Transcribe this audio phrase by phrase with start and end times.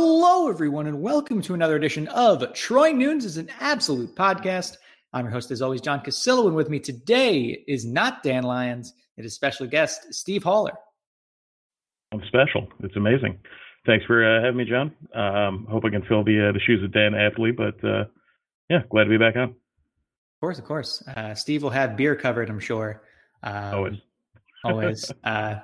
[0.00, 4.76] Hello, everyone, and welcome to another edition of Troy Nunes is an Absolute Podcast.
[5.12, 8.94] I'm your host, as always, John Cassillo, and with me today is not Dan Lyons,
[9.16, 10.74] it is special guest Steve Haller.
[12.12, 12.68] I'm special.
[12.84, 13.40] It's amazing.
[13.86, 14.94] Thanks for uh, having me, John.
[15.16, 18.04] Um, hope I can fill the uh, the shoes of Dan aptly, but uh,
[18.70, 19.48] yeah, glad to be back on.
[19.48, 21.02] Of course, of course.
[21.08, 23.02] Uh, Steve will have beer covered, I'm sure.
[23.42, 23.94] Um, always.
[24.62, 25.12] always.
[25.24, 25.56] Uh,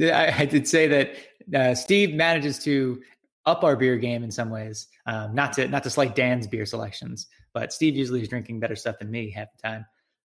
[0.00, 1.14] I, I, did say that
[1.54, 3.00] uh, Steve manages to
[3.46, 4.88] up our beer game in some ways.
[5.06, 8.76] Um, not to not to slight Dan's beer selections, but Steve usually is drinking better
[8.76, 9.86] stuff than me half the time.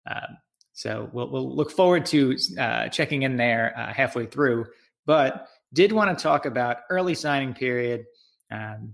[0.10, 0.38] Um,
[0.74, 4.66] so we'll we'll look forward to uh, checking in there uh, halfway through.
[5.06, 8.06] But did want to talk about early signing period.
[8.52, 8.94] Um,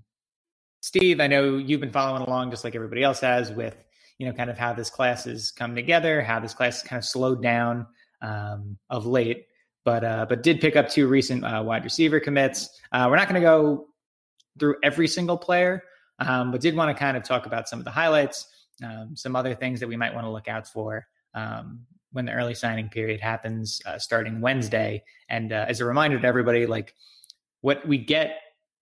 [0.82, 3.78] Steve, I know you've been following along just like everybody else has with
[4.18, 6.98] you know kind of how this class has come together, how this class has kind
[6.98, 7.88] of slowed down
[8.22, 9.46] um, of late
[9.86, 12.70] but uh, but did pick up two recent uh, wide receiver commits.
[12.92, 13.88] Uh, we're not going to go
[14.60, 15.84] through every single player,
[16.20, 18.48] um, but did want to kind of talk about some of the highlights,
[18.84, 22.32] um, some other things that we might want to look out for um, when the
[22.32, 25.04] early signing period happens uh, starting Wednesday.
[25.30, 26.94] And uh, as a reminder to everybody, like
[27.62, 28.40] what we get,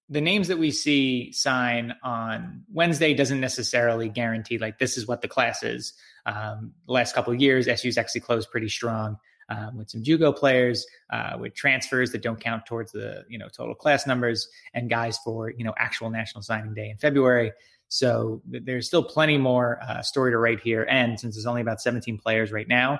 [0.10, 5.22] the names that we see sign on Wednesday doesn't necessarily guarantee like this is what
[5.22, 5.94] the class is.
[6.26, 9.18] Um, last couple years, SU's actually closed pretty strong
[9.50, 13.48] um, with some JUCO players, uh, with transfers that don't count towards the you know
[13.50, 17.52] total class numbers, and guys for you know actual national signing day in February.
[17.90, 20.86] So there's still plenty more uh, story to write here.
[20.90, 23.00] And since there's only about 17 players right now,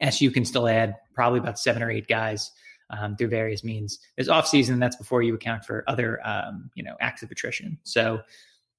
[0.00, 2.50] SU can still add probably about seven or eight guys
[2.90, 3.98] um, through various means.
[4.16, 4.78] There's off season.
[4.80, 7.78] That's before you account for other, um, you know, acts of attrition.
[7.84, 8.20] So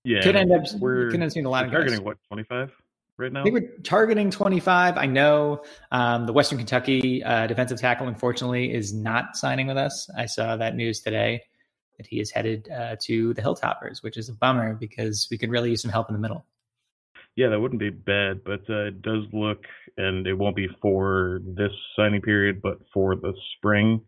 [0.03, 2.05] yeah, could end up we're could end up seeing a lot of targeting guys.
[2.05, 2.73] what 25
[3.17, 3.43] right now?
[3.43, 4.97] They were targeting 25.
[4.97, 10.09] I know um, the Western Kentucky uh, defensive tackle, unfortunately, is not signing with us.
[10.17, 11.41] I saw that news today
[11.97, 15.49] that he is headed uh, to the Hilltoppers, which is a bummer because we could
[15.49, 16.45] really use some help in the middle.
[17.35, 19.63] Yeah, that wouldn't be bad, but uh, it does look,
[19.97, 24.01] and it won't be for this signing period, but for the spring.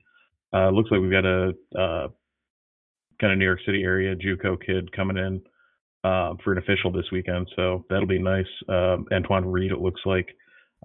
[0.54, 2.08] Uh, looks like we've got a uh,
[3.20, 5.42] kind of New York City area JUCO kid coming in
[6.04, 8.48] uh, for an official this weekend, so that'll be nice.
[8.68, 10.28] Um, Antoine Reed, it looks like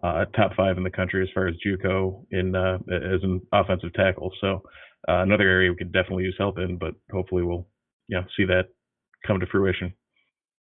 [0.03, 3.93] uh, top five in the country as far as JUCO in uh, as an offensive
[3.95, 4.33] tackle.
[4.41, 4.63] So
[5.09, 7.67] uh, another area we could definitely use help in, but hopefully we'll
[8.09, 8.69] yeah see that
[9.27, 9.93] come to fruition.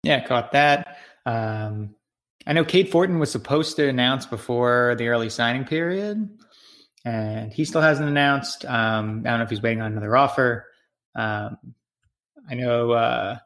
[0.02, 0.98] Yeah, caught that.
[1.24, 1.94] Um,
[2.46, 6.28] I know Cade Fortin was supposed to announce before the early signing period,
[7.04, 8.66] and he still hasn't announced.
[8.66, 10.66] Um, I don't know if he's waiting on another offer.
[11.16, 11.56] Um,
[12.50, 13.38] I know uh,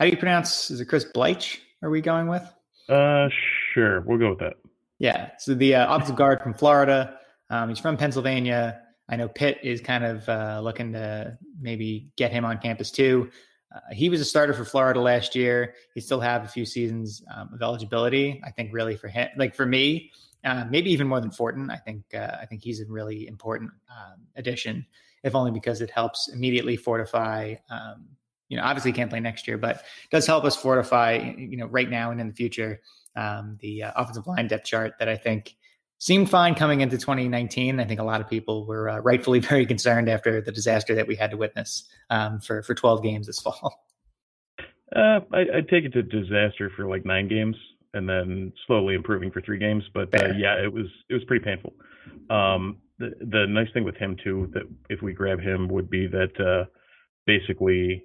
[0.00, 0.70] how do you pronounce?
[0.70, 1.58] Is it Chris Bleich?
[1.82, 2.42] Are we going with?
[2.88, 3.28] Uh,
[3.74, 4.00] sure.
[4.00, 4.54] We'll go with that.
[4.98, 5.32] Yeah.
[5.38, 7.18] So the uh, offensive guard from Florida.
[7.50, 8.80] Um, he's from Pennsylvania.
[9.10, 13.28] I know Pitt is kind of uh, looking to maybe get him on campus too.
[13.74, 15.74] Uh, he was a starter for Florida last year.
[15.94, 18.40] He still have a few seasons um, of eligibility.
[18.42, 20.12] I think really for him, like for me,
[20.44, 21.70] uh, maybe even more than Fortin.
[21.70, 24.86] I think uh, I think he's a really important um, addition,
[25.22, 28.06] if only because it helps immediately fortify um,
[28.50, 31.88] you know, obviously can't play next year, but does help us fortify, you know, right
[31.88, 32.82] now and in the future,
[33.16, 35.56] um, the uh, offensive line depth chart that I think
[35.98, 37.78] seemed fine coming into 2019.
[37.78, 41.06] I think a lot of people were uh, rightfully very concerned after the disaster that
[41.06, 43.86] we had to witness um, for for 12 games this fall.
[44.92, 47.54] Uh, I, would take it to disaster for like nine games
[47.94, 49.84] and then slowly improving for three games.
[49.94, 51.74] But uh, yeah, it was it was pretty painful.
[52.28, 56.08] Um, the the nice thing with him too that if we grab him would be
[56.08, 56.64] that uh,
[57.24, 58.02] basically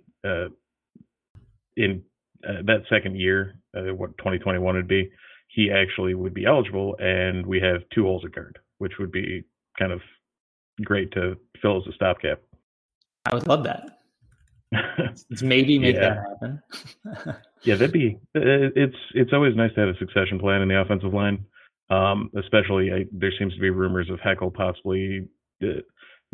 [1.78, 2.02] in
[2.47, 5.12] uh, that second year, uh, what 2021 would be,
[5.47, 9.44] he actually would be eligible, and we have two holes at guard, which would be
[9.78, 10.02] kind of
[10.84, 12.41] great to fill as a stopgap.
[13.25, 14.00] I would love that.
[15.30, 16.02] Let's maybe make yeah.
[16.02, 17.36] that happen.
[17.63, 18.19] yeah, that'd be.
[18.36, 21.46] Uh, it's it's always nice to have a succession plan in the offensive line.
[21.90, 25.28] Um, especially, I, there seems to be rumors of Heckel possibly
[25.63, 25.81] uh,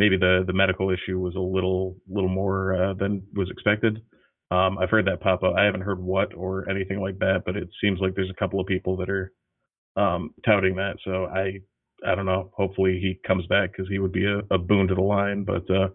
[0.01, 4.01] maybe the the medical issue was a little little more uh, than was expected.
[4.49, 5.53] Um, I've heard that pop up.
[5.55, 8.59] I haven't heard what or anything like that, but it seems like there's a couple
[8.59, 9.31] of people that are
[9.95, 10.95] um, touting that.
[11.05, 11.59] So I
[12.05, 12.51] I don't know.
[12.57, 15.43] Hopefully he comes back because he would be a, a, boon to the line.
[15.43, 15.89] But uh,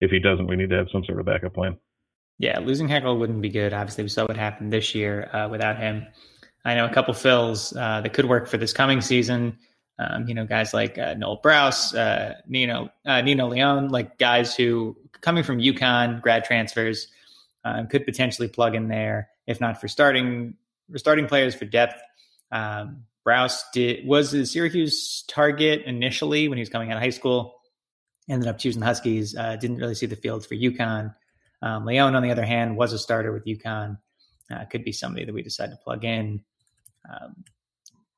[0.00, 1.76] if he doesn't, we need to have some sort of backup plan.
[2.38, 3.74] Yeah, losing Heckel wouldn't be good.
[3.74, 6.06] Obviously, we saw what happened this year uh, without him.
[6.64, 9.58] I know a couple fills uh, that could work for this coming season.
[10.00, 14.56] Um, you know, guys like uh, Noel Brouse, uh, Nino uh, Nino Leone, like guys
[14.56, 17.08] who coming from UConn grad transfers
[17.64, 20.54] um, could potentially plug in there, if not for starting
[20.90, 22.00] for starting players for depth.
[22.50, 23.04] Um,
[23.74, 27.56] did was a Syracuse target initially when he was coming out of high school.
[28.28, 29.36] Ended up choosing Huskies.
[29.36, 31.14] Uh, didn't really see the field for UConn.
[31.62, 33.98] Um, Leone, on the other hand, was a starter with UConn.
[34.50, 36.42] Uh, could be somebody that we decide to plug in.
[37.08, 37.44] Um,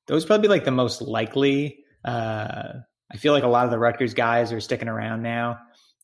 [0.07, 1.85] those probably like the most likely.
[2.05, 2.73] Uh,
[3.13, 5.59] I feel like a lot of the Rutgers guys are sticking around now.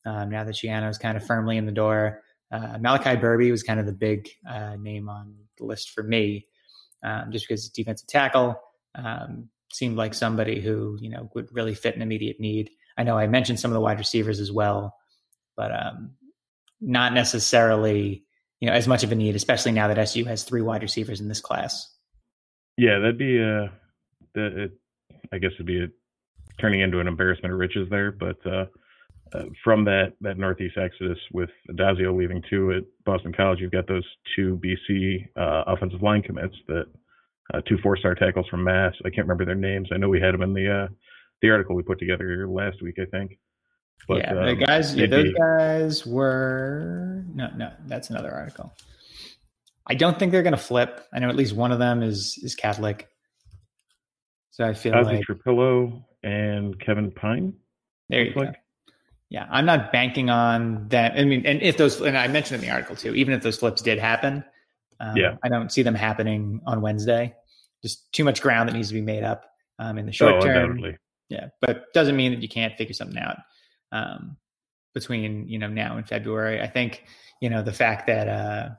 [0.04, 3.62] Um, now that Schiano is kind of firmly in the door, uh, Malachi Burby was
[3.62, 6.46] kind of the big uh, name on the list for me,
[7.02, 8.58] um, just because defensive tackle
[8.94, 12.70] um, seemed like somebody who you know would really fit an immediate need.
[12.96, 14.94] I know I mentioned some of the wide receivers as well,
[15.56, 16.12] but um,
[16.80, 18.24] not necessarily
[18.60, 21.20] you know as much of a need, especially now that SU has three wide receivers
[21.20, 21.94] in this class.
[22.78, 23.68] Yeah, that'd be a, uh,
[24.34, 24.72] it,
[25.32, 25.88] I guess it'd be a,
[26.60, 28.66] turning into an embarrassment of riches there, but uh,
[29.32, 33.86] uh, from that that Northeast exodus with Addazio leaving two at Boston College, you've got
[33.86, 34.04] those
[34.34, 36.86] two BC uh, offensive line commits that
[37.52, 38.94] uh, two four star tackles from Mass.
[39.04, 39.88] I can't remember their names.
[39.92, 40.88] I know we had them in the uh,
[41.42, 42.96] the article we put together last week.
[43.00, 43.38] I think.
[44.06, 44.94] But, yeah, the um, guys.
[44.94, 45.34] Yeah, those be...
[45.34, 47.72] guys were no, no.
[47.86, 48.72] That's another article.
[49.86, 51.06] I don't think they're going to flip.
[51.12, 53.08] I know at least one of them is is Catholic.
[54.58, 57.54] So I feel Ozzy like Trapilo and Kevin Pyne.
[58.08, 58.54] There you like.
[58.54, 58.58] go.
[59.30, 61.12] Yeah, I'm not banking on that.
[61.16, 63.56] I mean, and if those, and I mentioned in the article too, even if those
[63.56, 64.42] flips did happen,
[64.98, 67.36] um, yeah, I don't see them happening on Wednesday.
[67.82, 69.44] Just too much ground that needs to be made up
[69.78, 70.82] um, in the short oh, term.
[71.28, 73.36] Yeah, but doesn't mean that you can't figure something out
[73.92, 74.36] um,
[74.92, 76.60] between you know now and February.
[76.60, 77.04] I think
[77.40, 78.70] you know the fact that uh,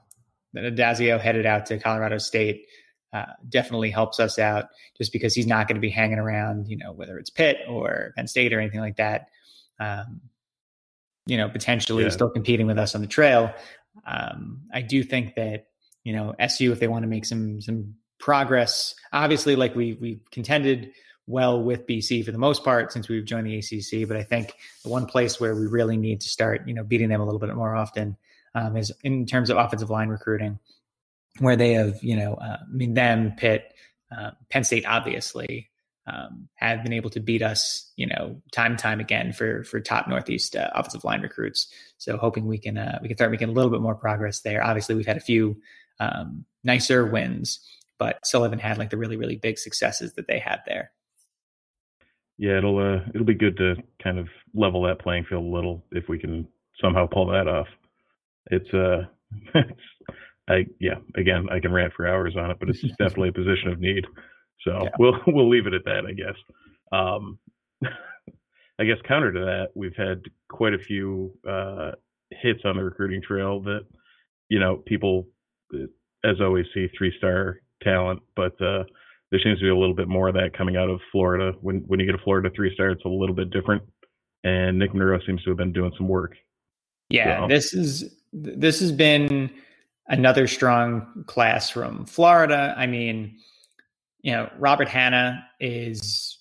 [0.54, 2.66] that Addazio headed out to Colorado State
[3.14, 4.66] uh, definitely helps us out,
[4.98, 8.14] just because he's not going to be hanging around, you know, whether it's Pitt or
[8.16, 9.30] Penn State or anything like that.
[9.80, 10.22] Um,
[11.26, 12.10] you know, potentially yeah.
[12.10, 13.54] still competing with us on the trail.
[14.06, 15.68] Um, I do think that
[16.04, 20.22] you know SU if they want to make some some progress, obviously, like we we
[20.32, 20.92] contended
[21.26, 24.08] well with BC for the most part since we've joined the ACC.
[24.08, 24.54] But I think
[24.84, 27.40] the one place where we really need to start, you know, beating them a little
[27.40, 28.18] bit more often
[28.56, 30.60] um, is in terms of offensive line recruiting,
[31.40, 33.74] where they have, you know, uh, I mean, them, Pitt,
[34.16, 35.70] uh, Penn State, obviously,
[36.08, 39.80] um, have been able to beat us, you know, time and time again for for
[39.80, 41.72] top Northeast uh, offensive line recruits.
[41.98, 44.64] So hoping we can uh, we can start making a little bit more progress there.
[44.64, 45.58] Obviously, we've had a few
[46.00, 47.60] um, nicer wins,
[47.98, 50.92] but still haven't had like the really really big successes that they had there.
[52.38, 55.84] Yeah, it'll uh, it'll be good to kind of level that playing field a little
[55.92, 56.48] if we can
[56.82, 57.68] somehow pull that off.
[58.48, 59.06] It's uh,
[60.50, 63.70] I yeah, again, I can rant for hours on it, but it's definitely a position
[63.70, 64.06] of need.
[64.62, 64.90] So yeah.
[64.98, 66.36] we'll we'll leave it at that, I guess.
[66.92, 67.40] Um,
[68.80, 71.92] I guess counter to that, we've had quite a few uh,
[72.32, 73.82] hits on the recruiting trail that
[74.50, 75.28] you know people,
[76.24, 78.84] as always, see three star talent, but uh,
[79.32, 81.54] there seems to be a little bit more of that coming out of Florida.
[81.62, 83.84] When when you get a Florida three star, it's a little bit different,
[84.44, 86.36] and Nick Monroe seems to have been doing some work.
[87.10, 87.48] Yeah, so.
[87.48, 89.52] this is this has been
[90.10, 92.76] another strong class from Florida.
[92.78, 93.38] I mean
[94.22, 96.40] you know, Robert Hanna is,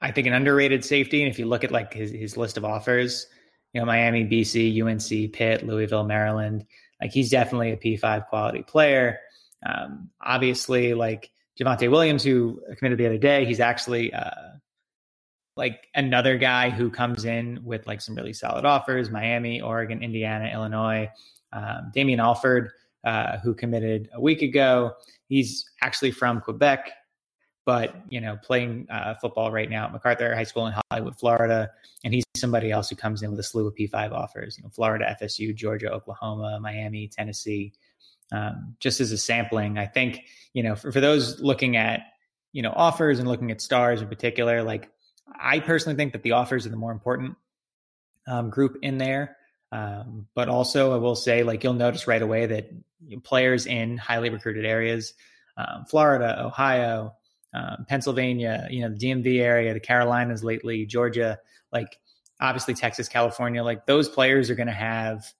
[0.00, 1.22] I think, an underrated safety.
[1.22, 3.26] And if you look at like his, his list of offers,
[3.72, 6.64] you know, Miami, BC, UNC, Pitt, Louisville, Maryland,
[7.00, 9.18] like he's definitely a P5 quality player.
[9.64, 11.30] Um, obviously, like
[11.60, 14.30] Javonte Williams, who committed the other day, he's actually uh,
[15.56, 20.50] like another guy who comes in with like some really solid offers Miami, Oregon, Indiana,
[20.52, 21.10] Illinois.
[21.56, 22.70] Um, Damien Alford,
[23.04, 24.92] uh, who committed a week ago.
[25.28, 26.90] He's actually from Quebec,
[27.64, 31.70] but you know, playing uh, football right now at MacArthur High School in Hollywood, Florida,
[32.04, 34.58] and he's somebody else who comes in with a slew of P5 offers.
[34.58, 37.72] You know, Florida, FSU, Georgia, Oklahoma, Miami, Tennessee.
[38.32, 42.00] Um, just as a sampling, I think you know for, for those looking at
[42.52, 44.90] you know offers and looking at stars in particular, like
[45.40, 47.36] I personally think that the offers are the more important
[48.26, 49.36] um, group in there.
[49.76, 52.70] Um, but also, I will say, like you'll notice right away that
[53.24, 55.12] players in highly recruited areas,
[55.58, 57.14] um, Florida, Ohio,
[57.52, 61.38] um, Pennsylvania, you know, the DMV area, the Carolinas lately, Georgia,
[61.72, 61.98] like
[62.40, 65.30] obviously Texas, California, like those players are going to have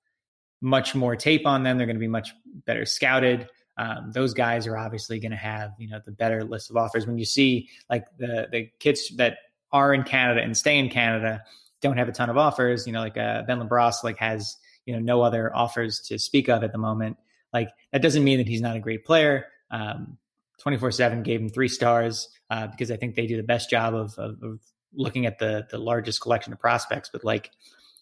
[0.60, 1.78] much more tape on them.
[1.78, 2.34] They're going to be much
[2.66, 3.48] better scouted.
[3.78, 7.06] Um, those guys are obviously going to have you know the better list of offers.
[7.06, 9.38] When you see like the the kids that
[9.72, 11.42] are in Canada and stay in Canada,
[11.80, 12.86] don't have a ton of offers.
[12.86, 16.48] You know, like uh, Ben LaBrosse like has you know no other offers to speak
[16.48, 17.16] of at the moment.
[17.52, 19.46] Like that doesn't mean that he's not a great player.
[19.70, 20.18] Um,
[20.64, 24.18] 24/7 gave him three stars uh, because I think they do the best job of,
[24.18, 24.60] of, of
[24.94, 27.10] looking at the the largest collection of prospects.
[27.12, 27.50] But like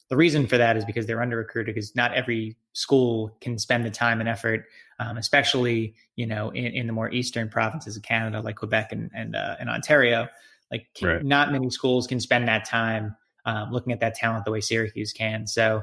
[0.08, 3.84] the reason for that is because they're under recruited because not every school can spend
[3.84, 4.66] the time and effort,
[4.98, 9.10] um, especially you know in, in, the more eastern provinces of Canada like Quebec and
[9.14, 10.28] and, uh, and Ontario.
[10.70, 11.24] Like right.
[11.24, 15.12] not many schools can spend that time um, looking at that talent the way Syracuse
[15.12, 15.46] can.
[15.46, 15.82] So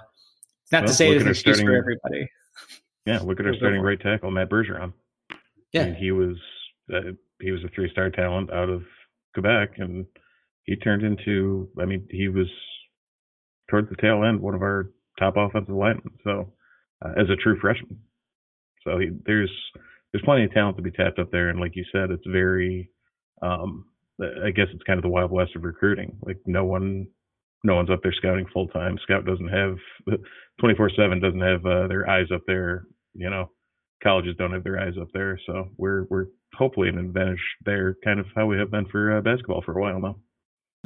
[0.63, 2.29] it's Not well, to say it's an excuse starting, for everybody.
[3.07, 4.93] Yeah, look at our starting right tackle, Matt Bergeron.
[5.73, 6.37] Yeah, and he was
[6.93, 8.83] uh, he was a three star talent out of
[9.33, 10.05] Quebec, and
[10.65, 11.67] he turned into.
[11.81, 12.45] I mean, he was
[13.71, 16.11] towards the tail end one of our top offensive linemen.
[16.23, 16.53] So
[17.03, 17.97] uh, as a true freshman,
[18.83, 19.51] so he, there's
[20.11, 22.91] there's plenty of talent to be tapped up there, and like you said, it's very.
[23.41, 23.85] Um,
[24.45, 26.15] I guess it's kind of the wild west of recruiting.
[26.21, 27.07] Like no one,
[27.63, 28.97] no one's up there scouting full time.
[29.03, 29.77] Scout doesn't have
[30.59, 32.85] 24 seven doesn't have uh, their eyes up there.
[33.13, 33.51] You know,
[34.03, 35.39] colleges don't have their eyes up there.
[35.45, 39.21] So we're we're hopefully an advantage there, kind of how we have been for uh,
[39.21, 40.15] basketball for a while now.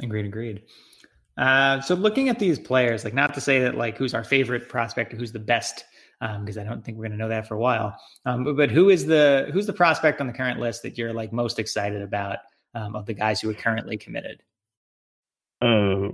[0.02, 0.62] Agreed, agreed.
[1.36, 4.68] Uh, so looking at these players, like not to say that like who's our favorite
[4.68, 5.84] prospect or who's the best,
[6.20, 7.98] because um, I don't think we're going to know that for a while.
[8.24, 11.12] Um, but, but, who is the who's the prospect on the current list that you're
[11.12, 12.38] like most excited about
[12.74, 14.42] um, of the guys who are currently committed?
[15.62, 16.10] Oh,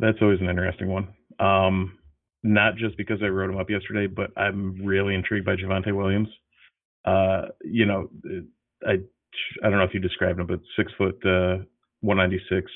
[0.00, 1.08] that's always an interesting one.
[1.38, 1.98] Um,
[2.42, 6.28] not just because I wrote him up yesterday, but I'm really intrigued by Javonte Williams.
[7.04, 8.08] Uh, you know,
[8.86, 8.92] I
[9.62, 11.64] I don't know if you described him, but six foot uh,
[12.00, 12.70] 196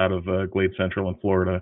[0.00, 1.60] out of uh, Glade Central in Florida.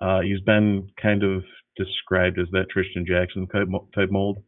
[0.00, 1.42] Uh, he's been kind of
[1.76, 4.38] described as that Trishton Jackson type, type mold.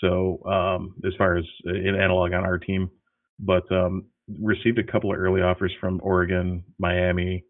[0.00, 2.90] So um, as far as an analog on our team,
[3.38, 4.06] but um,
[4.40, 7.44] received a couple of early offers from Oregon, Miami,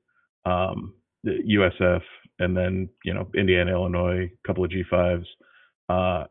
[0.46, 0.94] um,
[1.26, 2.02] USF,
[2.38, 5.24] and then you know Indiana, Illinois, a couple of G5s,
[5.88, 6.24] uh,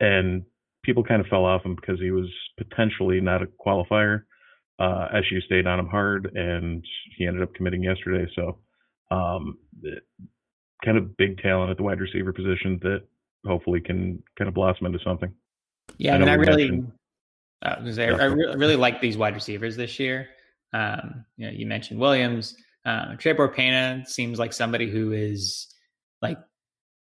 [0.00, 0.42] and
[0.82, 2.28] people kind of fell off him because he was
[2.58, 4.22] potentially not a qualifier.
[4.78, 6.84] Uh, SU stayed on him hard, and
[7.16, 8.30] he ended up committing yesterday.
[8.34, 8.58] So,
[9.10, 9.58] um,
[10.84, 13.02] kind of big talent at the wide receiver position that
[13.46, 15.32] hopefully can kind of blossom into something.
[15.98, 16.84] Yeah, I, mean, I really,
[17.62, 20.28] I, say, I, really, really like these wide receivers this year.
[20.72, 22.56] Um, you know, you mentioned Williams.
[22.84, 25.68] Uh, Pena seems like somebody who is
[26.20, 26.38] like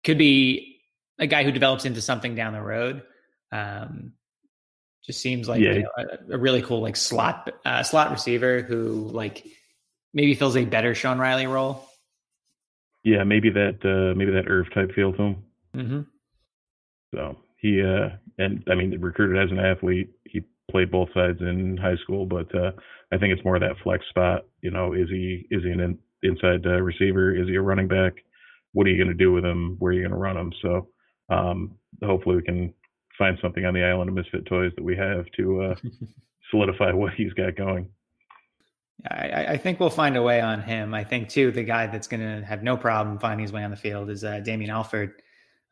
[0.04, 0.80] could be
[1.18, 3.02] a guy who develops into something down the road.
[3.52, 4.12] Um,
[5.04, 5.72] just seems like yeah.
[5.72, 9.44] you know, a, a, really cool like slot uh, slot receiver who like
[10.12, 11.84] maybe fills a better Sean Riley role.
[13.04, 15.44] Yeah, maybe that uh, maybe that Irv type feel to him.
[15.74, 16.00] Mm-hmm.
[17.14, 20.10] So he uh, and I mean recruited as an athlete.
[20.24, 22.72] He played both sides in high school, but uh,
[23.12, 24.44] I think it's more of that flex spot.
[24.62, 27.34] You know, is he is he an in, inside uh, receiver?
[27.34, 28.14] Is he a running back?
[28.72, 29.76] What are you going to do with him?
[29.78, 30.52] Where are you going to run him?
[30.62, 30.88] So
[31.30, 31.72] um,
[32.02, 32.74] hopefully we can
[33.16, 35.74] find something on the island of misfit toys that we have to uh,
[36.50, 37.88] solidify what he's got going.
[39.08, 40.92] I, I, think we'll find a way on him.
[40.92, 43.70] I think too the guy that's going to have no problem finding his way on
[43.70, 45.22] the field is uh, Damien Alford,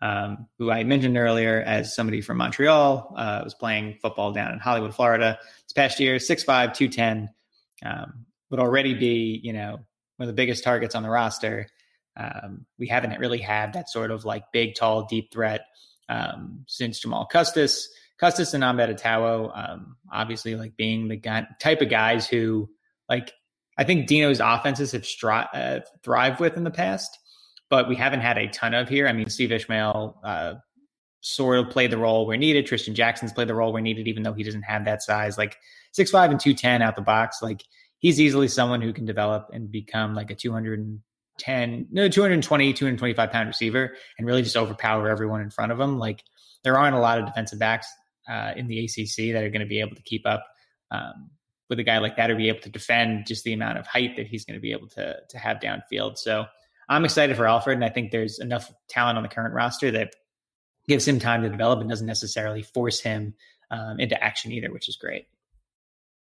[0.00, 3.14] um, who I mentioned earlier as somebody from Montreal.
[3.16, 6.16] Uh, was playing football down in Hollywood, Florida this past year.
[6.16, 7.30] 6'5", 210,
[7.84, 9.78] um, would already be you know
[10.16, 11.68] one of the biggest targets on the roster.
[12.16, 15.66] Um, we haven't really had that sort of like big, tall, deep threat
[16.08, 17.88] um, since Jamal Custis.
[18.18, 22.68] Custis and Ambed um, obviously like being the guy, type of guys who
[23.08, 23.32] like
[23.78, 27.18] I think Dino's offenses have stri- uh, thrived with in the past,
[27.68, 29.08] but we haven't had a ton of here.
[29.08, 30.54] I mean, Steve Ishmael uh,
[31.20, 32.66] sort of played the role where needed.
[32.66, 35.37] Trishton Jackson's played the role where needed, even though he doesn't have that size.
[35.37, 35.56] Like
[35.92, 37.62] six five and two ten out the box, like
[37.99, 43.49] he's easily someone who can develop and become like a 210, no, 220, 225 pound
[43.49, 45.99] receiver and really just overpower everyone in front of him.
[45.99, 46.23] Like
[46.62, 47.88] there aren't a lot of defensive backs
[48.28, 50.44] uh, in the ACC that are going to be able to keep up
[50.90, 51.30] um,
[51.68, 54.16] with a guy like that or be able to defend just the amount of height
[54.16, 56.18] that he's going to be able to to have downfield.
[56.18, 56.46] So
[56.88, 60.14] I'm excited for Alford, and I think there's enough talent on the current roster that
[60.88, 63.34] gives him time to develop and doesn't necessarily force him
[63.70, 65.26] um, into action either, which is great.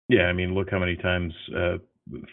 [0.07, 1.77] Yeah, I mean, look how many times, uh,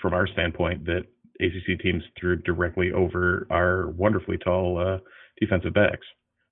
[0.00, 1.04] from our standpoint, that
[1.40, 4.98] ACC teams threw directly over our wonderfully tall uh,
[5.40, 6.06] defensive backs.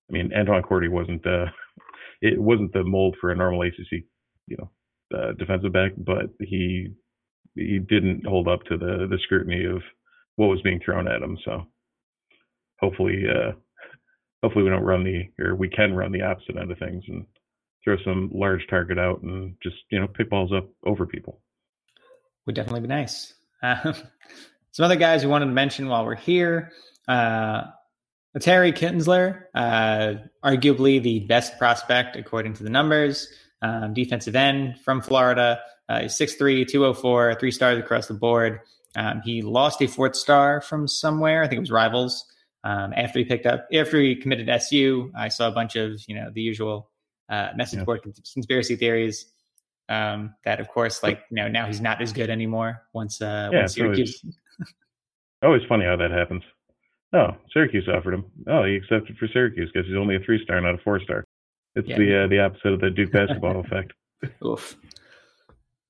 [0.08, 1.46] I mean, Antoine Cordy wasn't uh,
[2.22, 4.04] it wasn't the mold for a normal ACC,
[4.46, 4.70] you know,
[5.16, 6.88] uh, defensive back, but he
[7.54, 9.82] he didn't hold up to the the scrutiny of
[10.40, 11.37] what was being thrown at him.
[11.44, 11.66] So
[12.80, 13.52] hopefully, uh,
[14.42, 17.26] hopefully we don't run the or we can run the opposite end of things and
[17.85, 21.42] throw some large target out and just you know pick balls up over people.
[22.47, 23.35] Would definitely be nice.
[23.62, 23.92] Uh,
[24.73, 26.73] some other guys we wanted to mention while we're here.
[27.06, 27.64] Uh,
[28.40, 33.28] Terry Kittensler, uh, arguably the best prospect according to the numbers
[33.61, 35.61] um, defensive end from Florida.
[35.87, 38.61] Uh, he's 6'3, 204, three stars across the board.
[38.97, 41.42] Um, he lost a fourth star from somewhere.
[41.42, 42.25] I think it was Rivals.
[42.62, 46.14] Um, after he picked up, after he committed SU, I saw a bunch of, you
[46.14, 46.90] know, the usual
[47.30, 47.85] uh, message yeah.
[47.85, 49.26] board conspiracy theories.
[49.88, 53.49] Um, that, of course, like, you know, now he's not as good anymore once, uh,
[53.52, 54.23] yeah, once Syracuse.
[54.23, 54.75] Always,
[55.42, 56.42] always funny how that happens.
[57.12, 58.25] Oh, Syracuse offered him.
[58.47, 61.25] Oh, he accepted for Syracuse because he's only a three star, not a four star.
[61.75, 61.99] It's yeah.
[61.99, 63.92] the uh, the opposite of the Duke basketball effect.
[64.44, 64.76] Oof.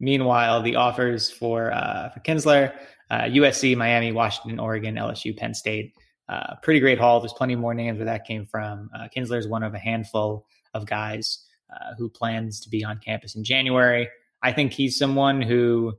[0.01, 2.73] Meanwhile, the offers for uh, for Kinsler,
[3.11, 5.95] uh, USC, Miami, Washington, Oregon, LSU, Penn State.
[6.29, 7.21] Uh, pretty great haul.
[7.21, 8.89] There's plenty more names where that came from.
[8.95, 12.99] Uh, Kinsler is one of a handful of guys uh, who plans to be on
[12.99, 14.09] campus in January.
[14.43, 15.99] I think he's someone who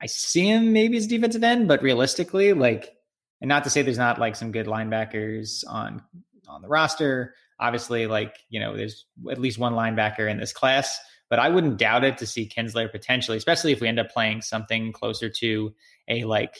[0.00, 2.94] I see him maybe as defensive end, but realistically, like,
[3.40, 6.02] and not to say there's not like some good linebackers on
[6.46, 7.34] on the roster.
[7.58, 11.00] Obviously, like you know, there's at least one linebacker in this class
[11.32, 14.42] but I wouldn't doubt it to see Kinsler potentially, especially if we end up playing
[14.42, 15.72] something closer to
[16.06, 16.58] a like,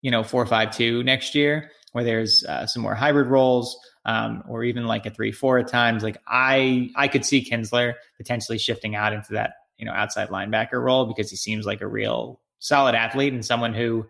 [0.00, 4.44] you know, four five two next year, where there's uh, some more hybrid roles, um,
[4.48, 6.04] or even like a three four at times.
[6.04, 10.80] Like I I could see Kinsler potentially shifting out into that you know outside linebacker
[10.80, 14.06] role because he seems like a real solid athlete and someone who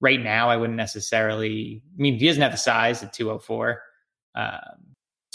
[0.00, 1.84] right now I wouldn't necessarily.
[1.96, 3.80] I mean, he doesn't have the size at 204
[4.34, 4.89] Um,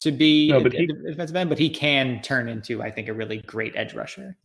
[0.05, 3.09] to be no, a, he, a defensive end, but he can turn into, I think,
[3.09, 4.37] a really great edge rusher.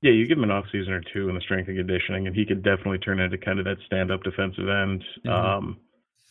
[0.00, 2.34] Yeah, you give him an off season or two in the strength and conditioning, and
[2.34, 5.04] he could definitely turn into kind of that stand up defensive end.
[5.26, 5.28] Mm-hmm.
[5.28, 5.76] Um,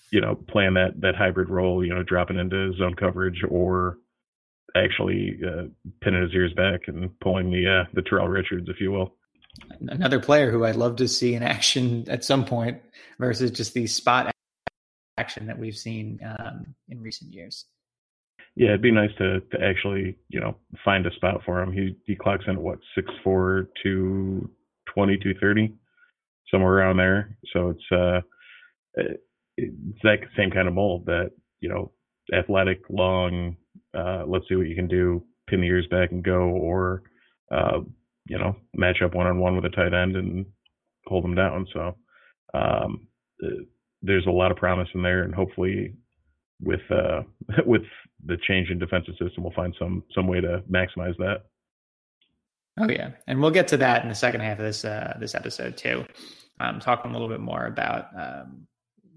[0.10, 3.98] you know, playing that that hybrid role, you know, dropping into zone coverage or
[4.76, 5.64] actually uh,
[6.02, 9.16] pinning his ears back and pulling the uh, the Terrell Richards, if you will.
[9.82, 12.82] Another player who I'd love to see in action at some point
[13.20, 14.34] versus just the spot
[15.18, 17.66] action that we've seen um, in recent years
[18.56, 21.72] yeah, it'd be nice to to actually you know find a spot for him.
[21.72, 24.50] He he clocks in at what six four two
[24.94, 25.74] twenty two thirty
[26.50, 27.38] somewhere around there.
[27.54, 28.22] So it's uh
[29.58, 31.92] it's that same kind of mold that you know
[32.34, 33.56] athletic, long.
[33.94, 35.24] Uh, let's see what you can do.
[35.48, 37.04] Pin the ears back and go, or
[37.52, 37.80] uh,
[38.28, 40.46] you know match up one on one with a tight end and
[41.08, 41.68] hold them down.
[41.74, 41.96] So
[42.54, 43.08] um,
[43.44, 43.64] uh,
[44.02, 45.94] there's a lot of promise in there, and hopefully
[46.62, 47.22] with uh,
[47.66, 47.84] with
[48.26, 51.44] the change in defensive system, we'll find some some way to maximize that.
[52.80, 55.36] Oh yeah, and we'll get to that in the second half of this uh, this
[55.36, 56.06] episode too.
[56.60, 58.68] Um, talking a little bit more about um,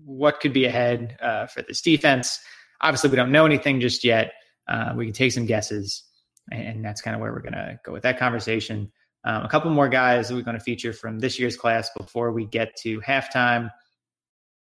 [0.05, 2.40] what could be ahead uh, for this defense.
[2.81, 4.33] Obviously, we don't know anything just yet.
[4.66, 6.05] Uh, we can take some guesses,
[6.50, 8.90] and, that's kind of where we're going to go with that conversation.
[9.24, 12.33] Um, a couple more guys that we're going to feature from this year's class before
[12.33, 13.70] we get to halftime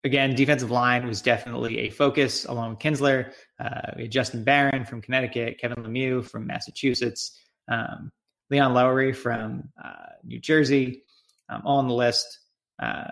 [0.03, 3.31] again, defensive line was definitely a focus along with Kinsler.
[3.59, 7.39] Uh, we had Justin Barron from Connecticut, Kevin Lemieux from Massachusetts,
[7.69, 8.11] um,
[8.49, 11.03] Leon Lowery from uh, New Jersey,
[11.49, 12.39] um, all on the list.
[12.81, 13.05] Uh,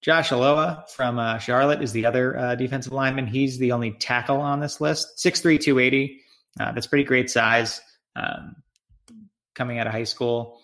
[0.00, 3.26] Josh Aloa from uh, Charlotte is the other uh, defensive lineman.
[3.26, 5.18] He's the only tackle on this list.
[5.18, 6.20] 6'3", 280.
[6.58, 7.80] Uh, that's pretty great size
[8.16, 8.56] um,
[9.54, 10.60] coming out of high school.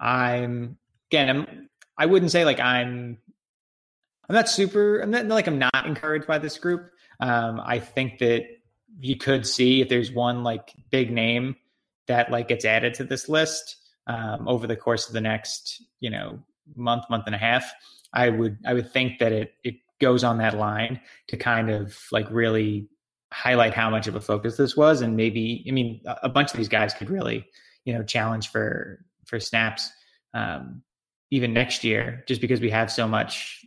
[0.00, 0.78] I'm
[1.10, 3.18] again, I'm, I wouldn't say like I'm
[4.32, 5.00] I'm not super.
[5.00, 6.90] I'm not like I'm not encouraged by this group.
[7.20, 8.46] Um, I think that
[8.98, 11.54] you could see if there's one like big name
[12.06, 16.08] that like gets added to this list um, over the course of the next you
[16.08, 16.38] know
[16.74, 17.74] month month and a half.
[18.14, 21.98] I would I would think that it it goes on that line to kind of
[22.10, 22.88] like really
[23.34, 26.58] highlight how much of a focus this was and maybe i mean a bunch of
[26.58, 27.46] these guys could really
[27.86, 29.90] you know challenge for for snaps
[30.34, 30.82] um,
[31.30, 33.64] even next year just because we have so much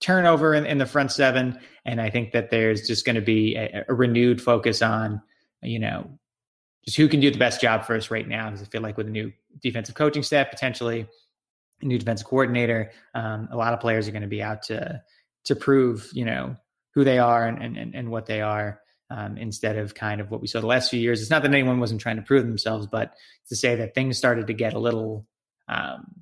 [0.00, 1.58] turnover in, in the front seven.
[1.84, 5.22] And I think that there's just going to be a, a, renewed focus on,
[5.62, 6.10] you know,
[6.84, 8.50] just who can do the best job for us right now.
[8.50, 11.06] Because I feel like with a new defensive coaching staff, potentially
[11.80, 15.02] a new defensive coordinator, um, a lot of players are going to be out to
[15.44, 16.56] to prove, you know,
[16.94, 18.80] who they are and and, and what they are.
[19.10, 21.22] Um, instead of kind of what we saw the last few years.
[21.22, 23.14] It's not that anyone wasn't trying to prove themselves, but
[23.48, 25.26] to say that things started to get a little,
[25.66, 26.14] um,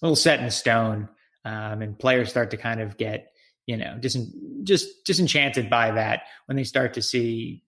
[0.00, 1.08] a little set in stone
[1.44, 3.32] um, and players start to kind of get
[3.66, 4.32] you know dis-
[4.64, 7.62] just disenchanted by that when they start to see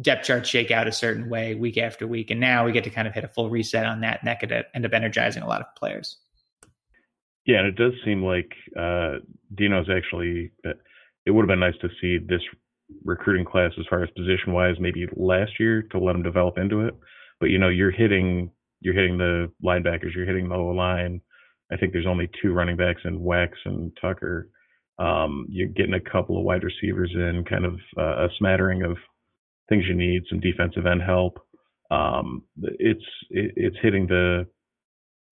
[0.00, 2.30] depth charts shake out a certain way week after week.
[2.30, 4.40] And now we get to kind of hit a full reset on that and that
[4.40, 6.18] could end up energizing a lot of players.
[7.46, 9.14] Yeah and it does seem like uh,
[9.54, 10.72] dino's actually uh,
[11.24, 12.42] it would have been nice to see this
[13.04, 16.82] recruiting class as far as position wise maybe last year to let them develop into
[16.82, 16.94] it.
[17.40, 21.20] But you know you're hitting you're hitting the linebackers you're hitting the line
[21.72, 24.48] I think there's only two running backs in Wax and Tucker.
[24.98, 28.96] Um, you're getting a couple of wide receivers in, kind of uh, a smattering of
[29.68, 31.38] things you need, some defensive end help.
[31.90, 34.46] Um, it's it, it's hitting the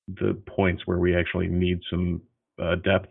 [0.09, 2.20] the points where we actually need some
[2.62, 3.09] uh, depth.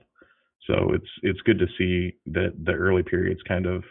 [0.68, 3.84] So it's it's good to see that the early periods kind of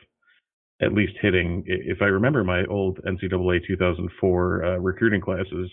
[0.80, 1.64] at least hitting.
[1.66, 5.70] If I remember my old NCAA 2004 uh, recruiting classes,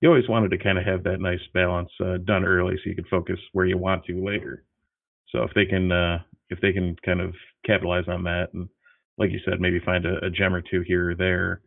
[0.00, 2.96] you always wanted to kind of have that nice balance uh, done early so you
[2.96, 4.64] could focus where you want to later.
[5.30, 7.34] So if they can uh, if they can kind of
[7.64, 8.68] capitalize on that and
[9.18, 11.60] like you said, maybe find a, a gem or two here or there,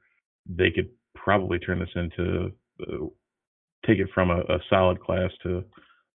[0.48, 3.06] they could probably turn this into uh,
[3.86, 5.64] take it from a, a, solid class to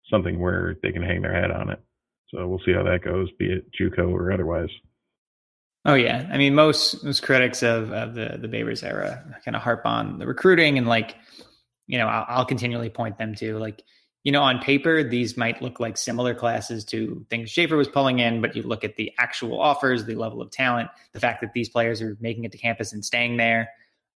[0.10, 1.80] something where they can hang their hat on it.
[2.30, 4.70] So we'll see how that goes, be it JUCO or otherwise.
[5.86, 9.62] Oh yeah, I mean most most critics of, of the the Babers era kind of
[9.62, 11.16] harp on the recruiting and like,
[11.88, 13.84] you know, I'll, I'll continually point them to like,
[14.24, 18.20] you know, on paper these might look like similar classes to things Shafer was pulling
[18.20, 21.54] in, but you look at the actual offers, the level of talent, the fact that
[21.54, 23.70] these players are making it to campus and staying there,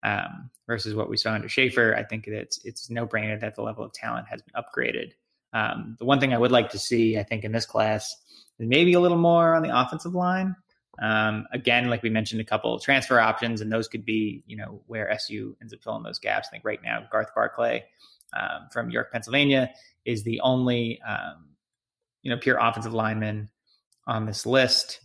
[0.03, 3.55] um, versus what we saw under Shafer, I think that it's it's no brainer that
[3.55, 5.13] the level of talent has been upgraded.
[5.53, 8.17] Um, the one thing I would like to see, I think, in this class
[8.59, 10.55] is maybe a little more on the offensive line.
[11.01, 14.83] Um, again, like we mentioned, a couple transfer options, and those could be, you know,
[14.87, 16.49] where SU ends up filling those gaps.
[16.49, 17.85] I think right now, Garth Barclay
[18.33, 19.71] um, from York, Pennsylvania,
[20.05, 21.51] is the only, um,
[22.23, 23.49] you know, pure offensive lineman
[24.07, 25.01] on this list.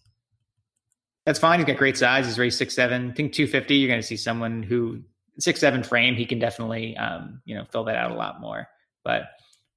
[1.26, 1.60] That's fine.
[1.60, 2.26] He's got great size.
[2.26, 3.12] He's raised six seven.
[3.12, 3.76] I think two fifty.
[3.76, 5.02] You're going to see someone who
[5.40, 6.16] six seven frame.
[6.16, 8.68] He can definitely, um, you know, fill that out a lot more.
[9.04, 9.24] But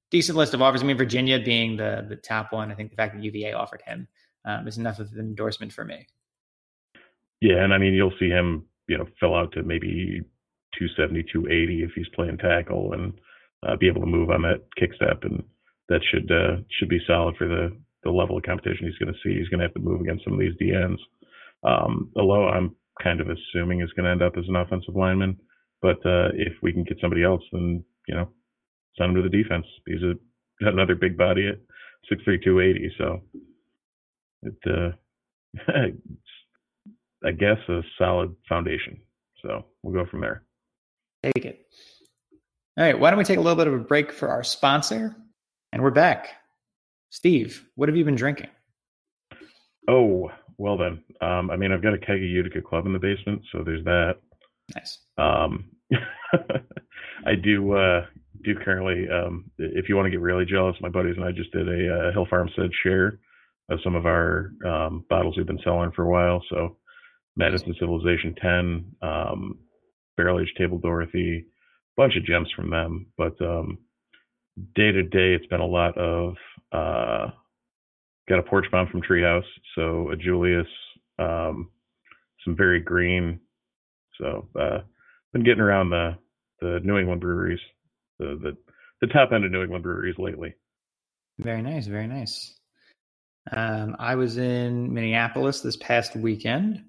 [0.09, 0.81] decent list of offers.
[0.81, 2.71] I mean, Virginia being the the top one.
[2.71, 4.07] I think the fact that UVA offered him
[4.47, 6.07] um, is enough of an endorsement for me.
[7.41, 10.21] Yeah, and I mean you'll see him, you know, fill out to maybe
[10.79, 13.13] 270, 280 if he's playing tackle and
[13.67, 15.43] uh, be able to move on that kick step, and
[15.89, 19.19] that should uh, should be solid for the the level of competition he's going to
[19.23, 19.37] see.
[19.37, 20.97] He's going to have to move against some of these DNs.
[21.63, 25.37] Um, although I'm kind of assuming is going to end up as an offensive lineman,
[25.81, 28.29] but uh, if we can get somebody else, then you know,
[28.97, 29.65] send him to the defense.
[29.85, 30.13] He's a
[30.61, 31.59] another big body at
[32.11, 33.21] 6'3", 280, so
[34.43, 34.91] it uh,
[37.23, 38.99] I guess a solid foundation.
[39.41, 40.43] So we'll go from there.
[41.23, 41.65] Take it.
[42.77, 42.99] All right.
[42.99, 45.15] Why don't we take a little bit of a break for our sponsor?
[45.71, 46.29] And we're back.
[47.09, 48.49] Steve, what have you been drinking?
[49.89, 51.03] Oh, well then.
[51.21, 53.83] Um, I mean, I've got a keg of Utica Club in the basement, so there's
[53.85, 54.17] that.
[54.75, 54.99] Nice.
[55.17, 55.69] Um,
[57.25, 58.05] I do uh,
[58.43, 59.07] do currently.
[59.09, 62.09] Um, if you want to get really jealous, my buddies and I just did a
[62.09, 63.19] uh, Hill Farmstead share
[63.69, 66.41] of some of our um, bottles we've been selling for a while.
[66.49, 66.77] So
[67.35, 69.59] Madison Civilization 10, um,
[70.15, 71.45] Barrel Age Table Dorothy,
[71.95, 73.07] bunch of gems from them.
[73.17, 73.79] But um,
[74.75, 76.35] day to day, it's been a lot of
[76.71, 77.31] uh,
[78.27, 79.43] got a porch bomb from Treehouse,
[79.75, 80.67] so a Julius,
[81.19, 81.69] um,
[82.43, 83.39] some very green.
[84.19, 84.79] So uh,
[85.33, 86.17] been getting around the
[86.59, 87.59] the New England breweries,
[88.19, 88.57] the the
[89.01, 90.55] the top end of New England breweries lately.
[91.37, 92.55] Very nice, very nice.
[93.51, 96.83] Um, I was in Minneapolis this past weekend.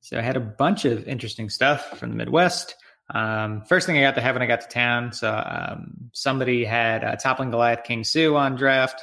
[0.00, 2.74] So I had a bunch of interesting stuff from the Midwest.
[3.10, 6.62] Um, first thing I got to have when I got to town, so um, somebody
[6.64, 9.02] had uh, Toppling Goliath King Sue on draft,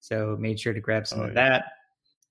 [0.00, 1.34] so made sure to grab some oh, of yeah.
[1.34, 1.64] that.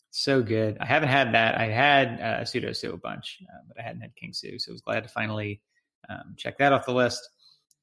[0.09, 0.77] So good.
[0.79, 1.59] I haven't had that.
[1.59, 4.71] I had uh, Pseudo Sue a bunch, uh, but I hadn't had King Sue, so
[4.71, 5.61] I was glad to finally
[6.09, 7.27] um, check that off the list.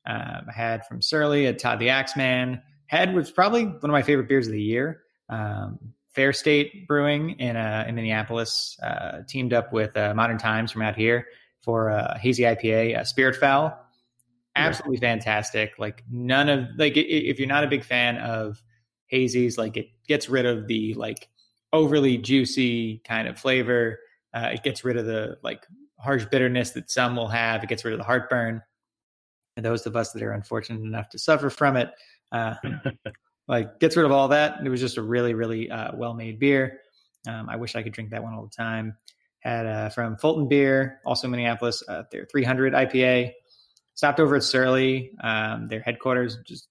[0.05, 2.61] Um, I had from Surly a Todd the Axeman.
[2.87, 5.03] Had was probably one of my favorite beers of the year.
[5.29, 5.79] Um,
[6.15, 10.83] Fair State Brewing in uh, in Minneapolis uh, teamed up with uh, Modern Times from
[10.83, 11.27] out here
[11.61, 13.77] for a hazy IPA, uh, Spirit Foul.
[14.57, 15.13] Absolutely yeah.
[15.13, 15.73] fantastic.
[15.79, 18.63] Like none of like if you're not a big fan of
[19.13, 21.29] hazies, like it gets rid of the like
[21.73, 23.99] overly juicy kind of flavor.
[24.33, 25.67] Uh, it gets rid of the like
[25.99, 27.65] harsh bitterness that some will have.
[27.65, 28.63] It gets rid of the heartburn.
[29.57, 31.91] And those of us that are unfortunate enough to suffer from it,
[32.31, 32.55] uh,
[33.49, 34.59] like gets rid of all that.
[34.65, 36.81] It was just a really, really uh, well made beer.
[37.27, 38.97] Um, I wish I could drink that one all the time.
[39.41, 43.33] Had uh, from Fulton Beer, also Minneapolis, uh, their 300 IPA.
[43.95, 46.69] Stopped over at Surly, um, their headquarters, just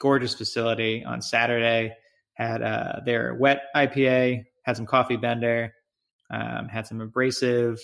[0.00, 1.94] gorgeous facility on Saturday.
[2.34, 5.74] Had uh, their wet IPA, had some coffee bender,
[6.30, 7.80] um, had some abrasive,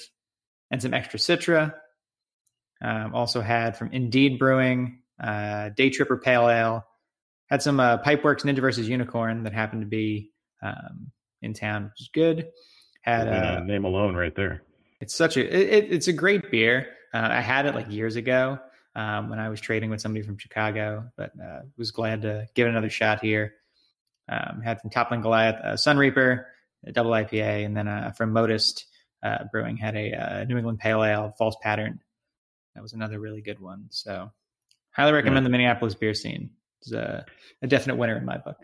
[0.70, 1.74] and some extra citra.
[2.82, 6.85] Um, also had from Indeed Brewing, uh, Day Tripper Pale Ale,
[7.46, 10.30] had some uh, Pipeworks Ninja versus Unicorn that happened to be
[10.62, 11.10] um,
[11.42, 12.48] in town, which is good.
[13.02, 14.62] Had uh, name alone right there.
[15.00, 16.88] It's such a it, it's a great beer.
[17.14, 18.58] Uh, I had it like years ago
[18.96, 22.66] um, when I was trading with somebody from Chicago, but uh, was glad to give
[22.66, 23.54] it another shot here.
[24.28, 26.48] Um, had from Toppling Goliath, uh, Sun Reaper,
[26.84, 28.86] a double IPA, and then uh, from Modist
[29.22, 32.00] uh, Brewing had a uh, New England Pale Ale, False Pattern.
[32.74, 33.86] That was another really good one.
[33.90, 34.32] So,
[34.90, 35.48] highly recommend yeah.
[35.48, 36.50] the Minneapolis beer scene
[36.82, 37.24] is a,
[37.62, 38.56] a definite winner in my book.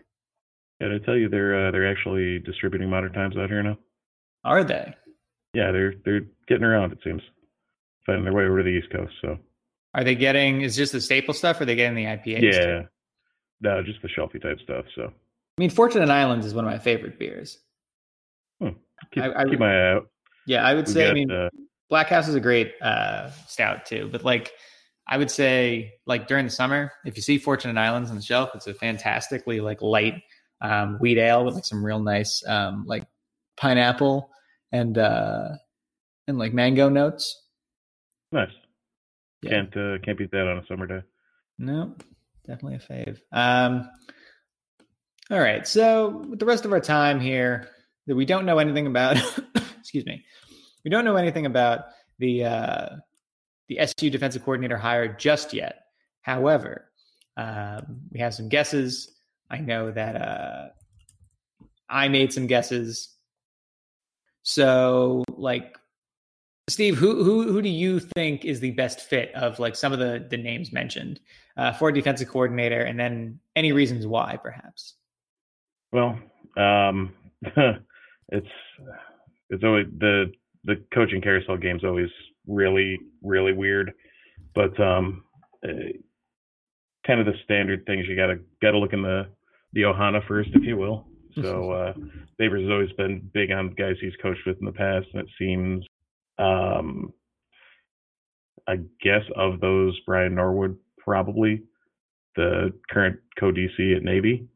[0.79, 3.77] Yeah, I tell you, they're uh, they're actually distributing Modern Times out here now.
[4.43, 4.93] Are they?
[5.53, 6.91] Yeah, they're they're getting around.
[6.91, 7.21] It seems
[8.05, 9.13] finding their way over to the East Coast.
[9.21, 9.37] So,
[9.93, 10.61] are they getting?
[10.61, 11.59] Is just the staple stuff?
[11.59, 12.41] Or are they getting the IPA?
[12.41, 12.81] Yeah,
[13.61, 14.85] no, just the shelfy type stuff.
[14.95, 17.59] So, I mean, Fortunate Islands is one of my favorite beers.
[18.59, 18.69] Hmm.
[19.13, 20.09] Keep, I, I, keep my eye out.
[20.47, 21.03] Yeah, I would say.
[21.03, 21.49] Got, I mean, uh,
[21.89, 24.51] Black House is a great uh, stout too, but like
[25.07, 28.51] I would say, like during the summer, if you see Fortunate Islands on the shelf,
[28.55, 30.21] it's a fantastically like light
[30.61, 33.05] um, wheat ale with like some real nice um, like
[33.57, 34.29] pineapple
[34.71, 35.49] and uh,
[36.27, 37.41] and like mango notes.
[38.31, 38.51] Nice.
[39.41, 39.49] Yeah.
[39.49, 41.01] Can't uh, can't beat that on a summer day.
[41.59, 41.95] No,
[42.47, 43.19] definitely a fave.
[43.31, 43.89] Um,
[45.29, 47.69] all right, so with the rest of our time here,
[48.07, 49.17] that we don't know anything about.
[49.79, 50.23] excuse me,
[50.83, 51.85] we don't know anything about
[52.19, 52.89] the uh,
[53.67, 55.85] the SU defensive coordinator hire just yet.
[56.21, 56.89] However,
[57.37, 59.11] um, we have some guesses.
[59.49, 60.69] I know that uh,
[61.89, 63.09] I made some guesses.
[64.43, 65.77] So, like,
[66.69, 69.99] Steve, who who who do you think is the best fit of like some of
[69.99, 71.19] the the names mentioned
[71.57, 74.95] uh, for defensive coordinator, and then any reasons why, perhaps?
[75.91, 76.17] Well,
[76.57, 77.13] um,
[78.29, 78.47] it's
[79.49, 80.31] it's always the
[80.63, 82.09] the coaching carousel game's always
[82.47, 83.93] really really weird,
[84.55, 85.23] but um,
[85.63, 85.93] uh,
[87.05, 89.27] kind of the standard things you gotta gotta look in the
[89.73, 91.07] the Ohana first, if you will.
[91.41, 91.93] So uh,
[92.39, 95.29] Babers has always been big on guys he's coached with in the past, and it
[95.39, 95.83] seems,
[96.37, 97.11] um,
[98.67, 101.63] I guess, of those, Brian Norwood probably
[102.35, 104.47] the current co-DC at Navy,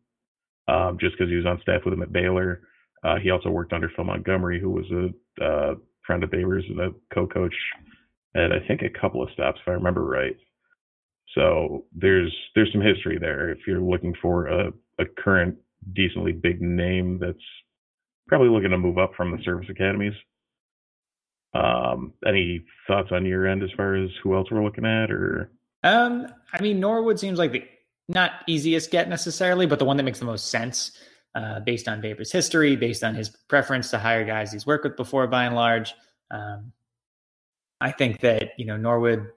[0.67, 2.61] um, just because he was on staff with him at Baylor.
[3.03, 5.75] Uh, he also worked under Phil Montgomery, who was a uh,
[6.07, 7.53] friend of Babers and a co-coach
[8.35, 10.35] at I think a couple of stops, if I remember right.
[11.35, 13.51] So there's there's some history there.
[13.51, 15.55] If you're looking for a, a current
[15.93, 17.37] decently big name that's
[18.27, 20.13] probably looking to move up from the service academies.
[21.53, 25.51] Um, any thoughts on your end as far as who else we're looking at, or?
[25.83, 27.63] Um, I mean, Norwood seems like the
[28.09, 30.97] not easiest get necessarily, but the one that makes the most sense
[31.37, 34.97] uh, based on Babers' history, based on his preference to hire guys he's worked with
[34.97, 35.93] before, by and large.
[36.31, 36.71] Um,
[37.79, 39.27] I think that you know Norwood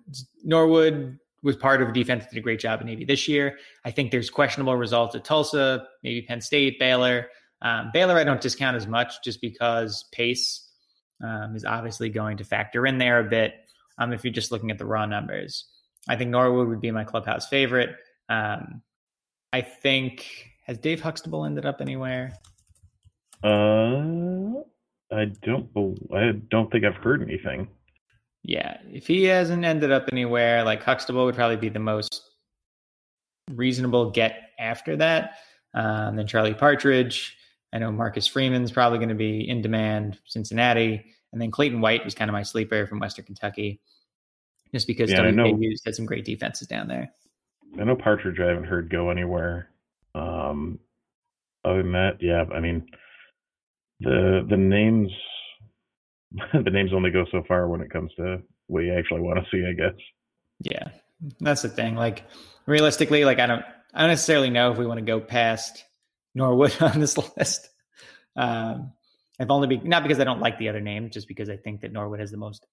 [0.42, 3.58] Norwood was part of a defense that did a great job in Navy this year.
[3.84, 7.28] I think there's questionable results at Tulsa, maybe Penn State, Baylor.
[7.60, 10.70] Um, Baylor, I don't discount as much just because pace
[11.22, 13.54] um, is obviously going to factor in there a bit.
[13.98, 15.66] Um, if you're just looking at the raw numbers,
[16.08, 17.90] I think Norwood would be my clubhouse favorite.
[18.30, 18.80] Um,
[19.52, 22.32] I think has Dave Huxtable ended up anywhere?
[23.42, 24.60] Uh,
[25.12, 25.68] I don't.
[26.14, 27.66] I don't think I've heard anything.
[28.44, 32.22] Yeah, if he hasn't ended up anywhere, like Huxtable would probably be the most
[33.50, 35.38] reasonable get after that.
[35.74, 37.36] Um, then Charlie Partridge.
[37.72, 40.20] I know Marcus Freeman's probably going to be in demand.
[40.24, 43.80] Cincinnati, and then Clayton White was kind of my sleeper from Western Kentucky,
[44.72, 47.10] just because yeah, WKU's had some great defenses down there.
[47.76, 48.38] I know Partridge.
[48.38, 49.70] I haven't heard go anywhere.
[50.50, 50.78] Um,
[51.64, 52.86] other than that, yeah, I mean
[54.00, 55.10] the the names
[56.52, 59.44] the names only go so far when it comes to what you actually want to
[59.50, 59.98] see, I guess.
[60.60, 60.88] Yeah,
[61.40, 61.96] that's the thing.
[61.96, 62.24] Like
[62.66, 65.84] realistically, like I don't, I don't necessarily know if we want to go past
[66.34, 67.68] Norwood on this list.
[68.36, 68.92] Um,
[69.38, 71.80] I've only be not because I don't like the other name, just because I think
[71.80, 72.66] that Norwood has the most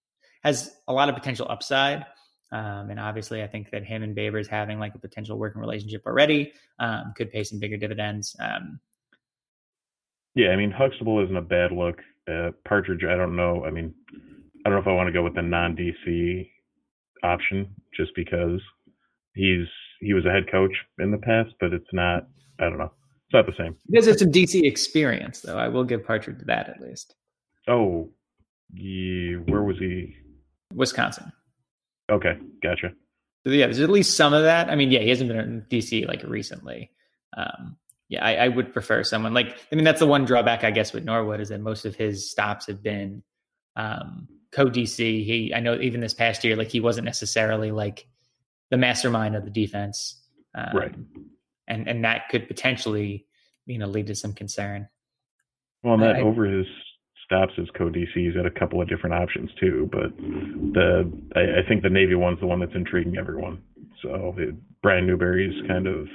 [0.44, 2.06] has a lot of potential upside.
[2.52, 6.04] Um, and obviously, I think that him and Babers having like a potential working relationship
[6.06, 8.36] already um, could pay some bigger dividends.
[8.40, 8.80] Um,
[10.36, 12.00] yeah, I mean Huxtable isn't a bad look.
[12.30, 13.66] Uh, Partridge, I don't know.
[13.66, 13.94] I mean,
[14.66, 16.50] I don't know if I want to go with the non-DC
[17.24, 18.62] option just because
[19.34, 19.68] he's
[20.00, 22.28] he was a head coach in the past, but it's not.
[22.60, 22.92] I don't know.
[23.30, 23.76] It's not the same.
[23.90, 25.58] He does have some DC experience, though.
[25.58, 27.16] I will give Partridge that at least.
[27.68, 28.10] Oh,
[28.74, 30.16] yeah, where was he?
[30.74, 31.32] Wisconsin.
[32.10, 32.94] Okay, gotcha.
[33.46, 34.70] So yeah, there's at least some of that.
[34.70, 36.92] I mean, yeah, he hasn't been in DC like recently.
[37.36, 37.78] Um,
[38.10, 39.58] yeah, I, I, would prefer someone like.
[39.72, 42.30] I mean, that's the one drawback, I guess, with Norwood is that most of his
[42.30, 43.24] stops have been
[43.76, 44.98] um, co DC.
[44.98, 48.08] He, I know, even this past year, like he wasn't necessarily like
[48.70, 50.22] the mastermind of the defense,
[50.56, 50.96] um, right?
[51.68, 53.26] And and that could potentially,
[53.66, 54.88] you know, lead to some concern.
[55.84, 56.68] Well, that I, over his
[57.28, 59.90] stops as co DC, he's a couple of different options too.
[59.92, 63.62] But the I, I think the Navy one's the one that's intriguing everyone.
[64.02, 66.08] So it, Brian Newberry's kind of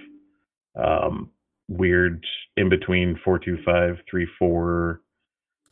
[0.74, 1.30] um,
[1.68, 2.24] weird
[2.56, 5.02] in between four two five three four,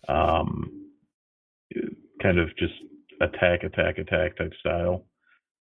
[0.08, 0.88] um,
[2.22, 2.74] kind of just
[3.22, 5.06] attack attack attack type style,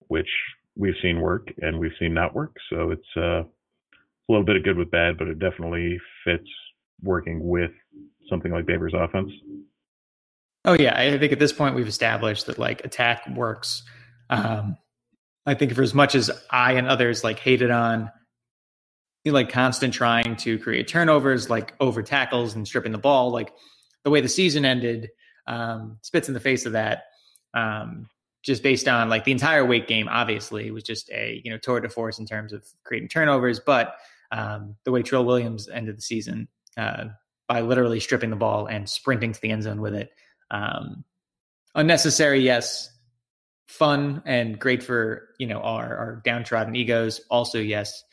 [0.08, 0.30] which
[0.78, 2.56] we've seen work and we've seen not work.
[2.70, 6.48] So it's uh, a little bit of good with bad, but it definitely fits
[7.02, 7.72] working with
[8.30, 9.32] something like Babers' offense.
[10.64, 13.84] Oh yeah, I think at this point we've established that like attack works.
[14.30, 14.78] Um,
[15.46, 18.12] I think for as much as I and others like hated on
[19.26, 23.32] like constant trying to create turnovers, like over tackles and stripping the ball.
[23.32, 23.54] Like
[24.04, 25.10] the way the season ended,
[25.48, 27.04] um, spits in the face of that.
[27.54, 28.08] Um,
[28.44, 31.80] just based on like the entire Wake game, obviously was just a you know tour
[31.80, 33.96] de force in terms of creating turnovers, but
[34.32, 37.06] um, the way Trill Williams ended the season uh,
[37.48, 40.12] by literally stripping the ball and sprinting to the end zone with it.
[40.52, 41.04] Um,
[41.74, 42.90] unnecessary, yes.
[43.68, 47.22] Fun and great for you know our our downtrodden egos.
[47.30, 48.04] Also, yes.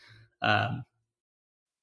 [0.41, 0.85] Um,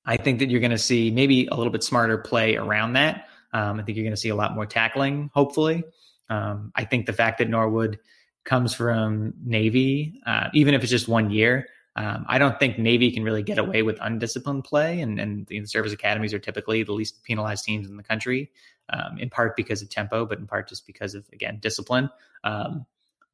[0.06, 3.28] I think that you're going to see maybe a little bit smarter play around that.
[3.54, 5.84] Um, I think you're going to see a lot more tackling, hopefully.
[6.30, 8.00] Um, I think the fact that Norwood
[8.44, 11.68] comes from Navy, uh, even if it's just one year,
[12.00, 15.66] um, I don't think Navy can really get away with undisciplined play, and, and the
[15.66, 18.50] service academies are typically the least penalized teams in the country,
[18.88, 22.10] um, in part because of tempo, but in part just because of again discipline.
[22.46, 22.86] Um,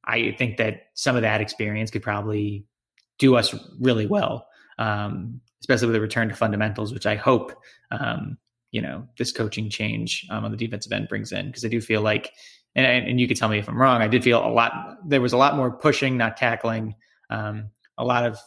[0.03, 2.65] I think that some of that experience could probably
[3.19, 4.47] do us really well.
[4.79, 7.53] Um, especially with a return to fundamentals, which I hope
[7.91, 8.35] um,
[8.71, 11.81] you know this coaching change um, on the defensive end brings in because I do
[11.81, 12.31] feel like,
[12.73, 14.01] and, and you could tell me if I'm wrong.
[14.01, 14.97] I did feel a lot.
[15.07, 16.95] There was a lot more pushing, not tackling.
[17.97, 18.37] A lot of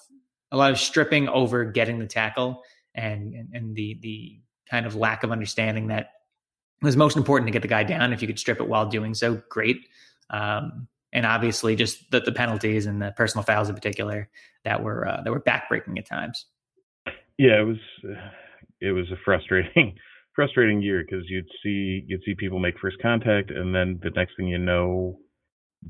[0.50, 2.62] a lot of stripping over getting the tackle,
[2.94, 6.10] and, and and the the kind of lack of understanding that
[6.80, 8.12] it was most important to get the guy down.
[8.12, 9.88] If you could strip it while doing so, great.
[10.30, 14.28] Um, and obviously, just the, the penalties and the personal fouls in particular
[14.64, 16.46] that were uh, that were backbreaking at times
[17.38, 17.78] yeah, it was
[18.80, 19.96] it was a frustrating
[20.34, 24.32] frustrating year because you'd see you'd see people make first contact, and then the next
[24.36, 25.18] thing you know,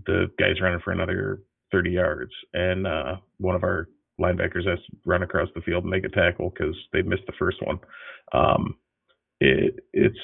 [0.06, 1.42] the guy's running for another
[1.72, 3.88] 30 yards, and uh, one of our
[4.20, 7.32] linebackers has to run across the field and make a tackle because they missed the
[7.38, 7.78] first one.
[8.32, 8.76] Um,
[9.40, 10.18] it, it's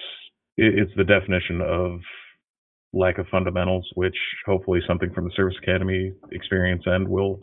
[0.56, 2.00] it, it's the definition of
[2.92, 7.40] lack of fundamentals, which hopefully something from the service academy experience end will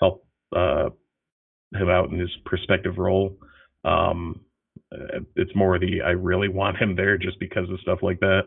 [0.00, 0.90] help uh,
[1.74, 3.36] him out in his prospective role.
[3.84, 4.40] Um,
[5.36, 8.42] it's more the I really want him there just because of stuff like that.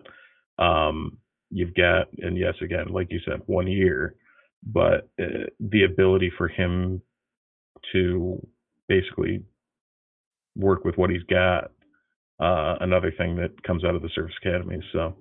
[0.63, 1.17] Um,
[1.49, 4.15] you've got, and yes, again, like you said, one year,
[4.63, 7.01] but uh, the ability for him
[7.93, 8.45] to
[8.87, 9.43] basically
[10.55, 11.71] work with what he's got.
[12.39, 14.79] Uh, another thing that comes out of the service academy.
[14.91, 15.15] So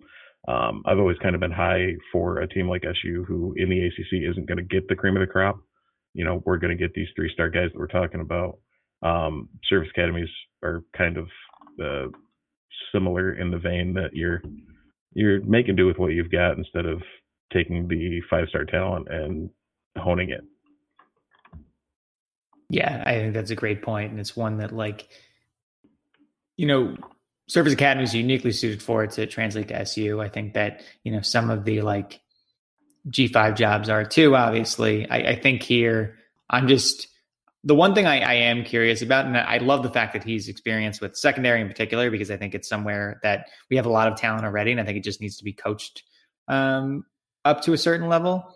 [0.49, 3.87] um, I've always kind of been high for a team like SU, who in the
[3.87, 5.59] ACC isn't going to get the cream of the crop
[6.15, 8.59] you know, we're going to get these three star guys that we're talking about.
[9.03, 10.29] Um, service academies
[10.63, 11.27] are kind of
[11.83, 12.07] uh,
[12.93, 14.41] similar in the vein that you're
[15.13, 17.03] you're making do with what you've got instead of
[17.53, 19.51] taking the five star talent and
[19.99, 20.43] honing it.
[22.75, 25.09] Yeah, I think that's a great point, and it's one that like
[26.57, 26.97] you know
[27.47, 30.21] service Academy is uniquely suited for it to translate to SU.
[30.21, 32.21] I think that you know some of the like
[33.11, 35.09] G5 jobs are too, obviously.
[35.09, 36.17] I, I think here,
[36.51, 37.07] I'm just
[37.63, 40.49] the one thing I, I, am curious about, and I love the fact that he's
[40.49, 44.11] experienced with secondary in particular, because I think it's somewhere that we have a lot
[44.11, 46.03] of talent already, and I think it just needs to be coached
[46.49, 47.05] um,
[47.45, 48.53] up to a certain level.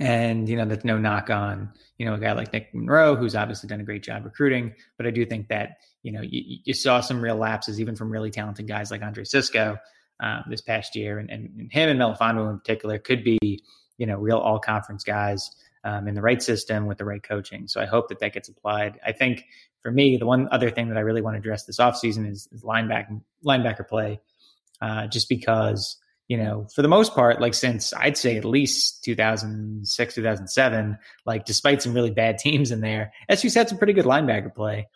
[0.00, 3.34] And you know, that's no knock on you know a guy like Nick Monroe, who's
[3.34, 4.74] obviously done a great job recruiting.
[4.96, 8.10] But I do think that you know you, you saw some real lapses, even from
[8.10, 9.78] really talented guys like Andre Cisco,
[10.20, 13.62] um, this past year, and, and, him and Melifonwu in particular could be,
[13.98, 15.50] you know, real all conference guys
[15.84, 17.68] um, in the right system with the right coaching.
[17.68, 18.98] So I hope that that gets applied.
[19.06, 19.44] I think
[19.80, 22.48] for me, the one other thing that I really want to address this offseason is,
[22.52, 24.20] is linebacker linebacker play,
[24.80, 25.96] uh, just because
[26.28, 31.46] you know, for the most part, like since I'd say at least 2006, 2007, like
[31.46, 34.88] despite some really bad teams in there, SU's had some pretty good linebacker play.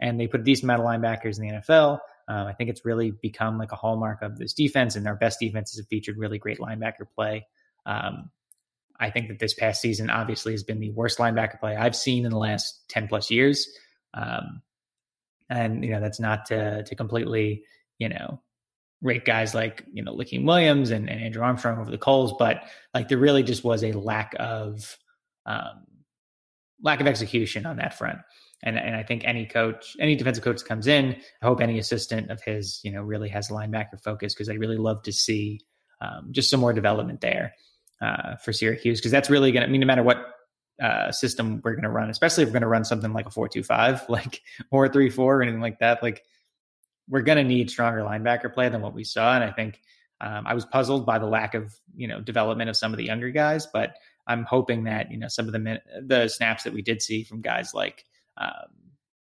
[0.00, 1.98] And they put a decent amount of linebackers in the NFL.
[2.26, 5.40] Um, I think it's really become like a hallmark of this defense, and our best
[5.40, 7.46] defenses have featured really great linebacker play.
[7.84, 8.30] Um,
[8.98, 12.24] I think that this past season obviously has been the worst linebacker play I've seen
[12.24, 13.66] in the last 10 plus years.
[14.14, 14.62] Um,
[15.48, 17.64] and, you know, that's not to, to completely,
[17.98, 18.40] you know,
[19.02, 22.64] rate guys like, you know, Lakiem Williams and, and Andrew Armstrong over the coals, but
[22.94, 24.98] like there really just was a lack of,
[25.46, 25.86] um,
[26.82, 28.18] lack of execution on that front.
[28.62, 32.30] And, and I think any coach, any defensive coach comes in, I hope any assistant
[32.30, 35.60] of his, you know, really has a linebacker focus because I really love to see
[36.00, 37.54] um, just some more development there
[38.00, 40.34] uh, for Syracuse because that's really going to I mean no matter what
[40.82, 43.30] uh, system we're going to run, especially if we're going to run something like a
[43.30, 46.02] four-two-five, like or three-four, or anything like that.
[46.02, 46.24] Like
[47.10, 49.80] we're going to need stronger linebacker play than what we saw, and I think
[50.22, 53.04] um, I was puzzled by the lack of you know development of some of the
[53.04, 53.94] younger guys, but
[54.26, 57.42] I'm hoping that you know some of the the snaps that we did see from
[57.42, 58.04] guys like
[58.38, 58.70] um,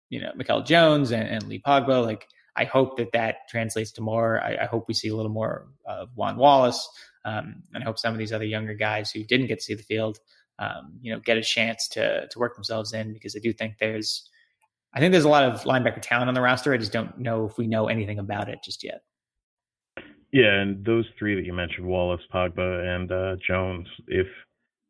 [0.10, 2.04] you know, Mikel Jones and, and, Lee Kpogba.
[2.04, 4.42] Like, I hope that that translates to more.
[4.42, 6.88] I, I hope we see a little more of Juan Wallace.
[7.26, 9.76] Um, and I hope some of these other younger guys who didn't get to see
[9.76, 10.20] the field,
[10.58, 13.76] um, you know, get a chance to to work themselves in because I do think
[13.80, 14.30] there's,
[14.94, 16.74] I think there's a lot of linebacker talent on the roster.
[16.74, 19.02] I just don't know if we know anything about it just yet.
[20.32, 24.28] Yeah, and those three that you mentioned, Wallace, Kpogba, and uh, Jones, if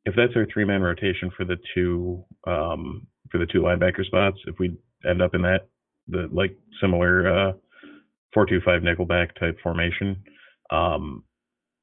[0.05, 4.37] if that's our three man rotation for the two um, for the two linebacker spots,
[4.47, 4.77] if we
[5.09, 5.67] end up in that
[6.07, 7.53] the like similar uh,
[8.33, 10.21] four two five nickelback type formation,
[10.71, 11.23] um,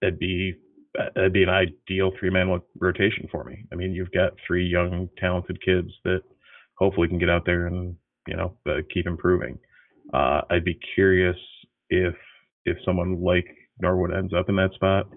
[0.02, 0.54] that'd be
[1.14, 3.64] that'd be an ideal three man rotation for me.
[3.72, 6.22] I mean, you've got three young talented kids that
[6.78, 7.96] hopefully can get out there and
[8.26, 9.58] you know uh, keep improving.
[10.12, 11.36] Uh, I'd be curious
[11.90, 12.14] if
[12.64, 13.46] if someone like
[13.80, 15.08] Norwood ends up in that spot,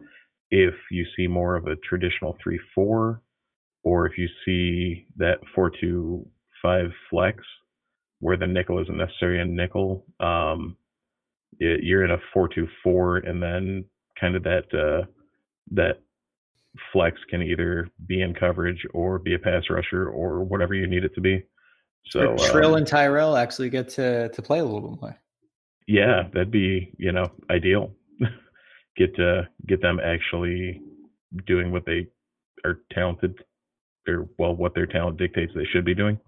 [0.51, 3.22] if you see more of a traditional three four,
[3.84, 6.26] or if you see that four two
[6.62, 7.43] five flex
[8.20, 10.05] where the nickel isn't necessarily a nickel.
[10.20, 10.76] Um,
[11.60, 13.86] it, you're in a four two four, and then
[14.20, 15.05] kind of that uh,
[15.72, 16.01] that
[16.93, 21.03] flex can either be in coverage or be a pass rusher or whatever you need
[21.03, 21.43] it to be.
[22.06, 25.18] So Trill um, and Tyrell actually get to to play a little bit more.
[25.88, 27.91] Yeah, that'd be you know ideal.
[28.97, 30.82] get to get them actually
[31.45, 32.08] doing what they
[32.66, 33.43] are talented
[34.08, 36.20] or well what their talent dictates they should be doing.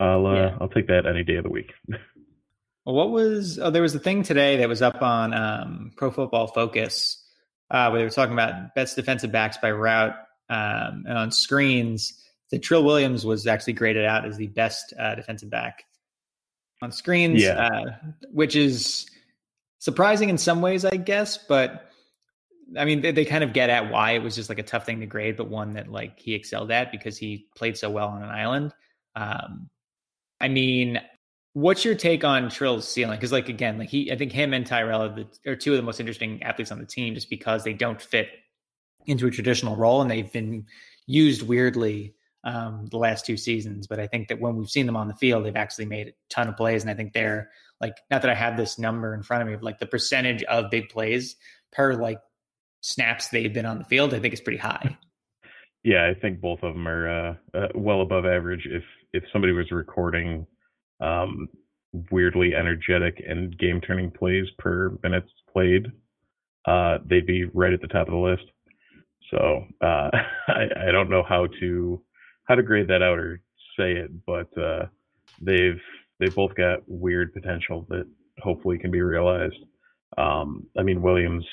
[0.00, 0.58] I'll uh, yeah.
[0.60, 1.72] I'll take that any day of the week.
[1.88, 6.10] well, what was oh there was a thing today that was up on um, Pro
[6.10, 7.22] Football Focus
[7.70, 10.14] uh, where they were talking about best defensive backs by route
[10.48, 12.22] um, and on screens.
[12.50, 15.84] The Trill Williams was actually graded out as the best uh, defensive back
[16.82, 17.66] on screens, yeah.
[17.66, 17.84] uh,
[18.32, 19.06] which is
[19.78, 21.38] surprising in some ways, I guess.
[21.38, 21.90] But
[22.78, 24.84] I mean, they, they, kind of get at why it was just like a tough
[24.86, 28.08] thing to grade, but one that like he excelled at because he played so well
[28.08, 28.74] on an island.
[29.14, 29.70] Um,
[30.40, 31.00] I mean,
[31.52, 33.16] what's your take on Trill's ceiling?
[33.16, 35.76] Because like again, like he, I think him and Tyrell are, the, are two of
[35.76, 38.28] the most interesting athletes on the team, just because they don't fit
[39.06, 40.66] into a traditional role and they've been
[41.06, 42.14] used weirdly
[42.46, 43.86] um, the last two seasons.
[43.86, 46.12] But I think that when we've seen them on the field, they've actually made a
[46.30, 49.22] ton of plays, and I think they're like not that I have this number in
[49.22, 51.36] front of me, but like the percentage of big plays
[51.72, 52.20] per like
[52.80, 54.96] snaps they've been on the field, I think is pretty high.
[55.84, 58.66] Yeah, I think both of them are uh, uh, well above average.
[58.66, 58.82] If
[59.12, 60.44] if somebody was recording
[60.98, 61.48] um,
[62.10, 65.86] weirdly energetic and game turning plays per minutes played,
[66.66, 68.42] uh, they'd be right at the top of the list.
[69.30, 70.10] So uh,
[70.48, 72.02] I, I, don't know how to
[72.46, 73.40] how to grade that out or
[73.78, 74.86] say it, but uh,
[75.40, 75.80] they've
[76.18, 78.06] they both got weird potential that
[78.40, 79.56] hopefully can be realized.
[80.16, 81.44] Um, I mean Williams,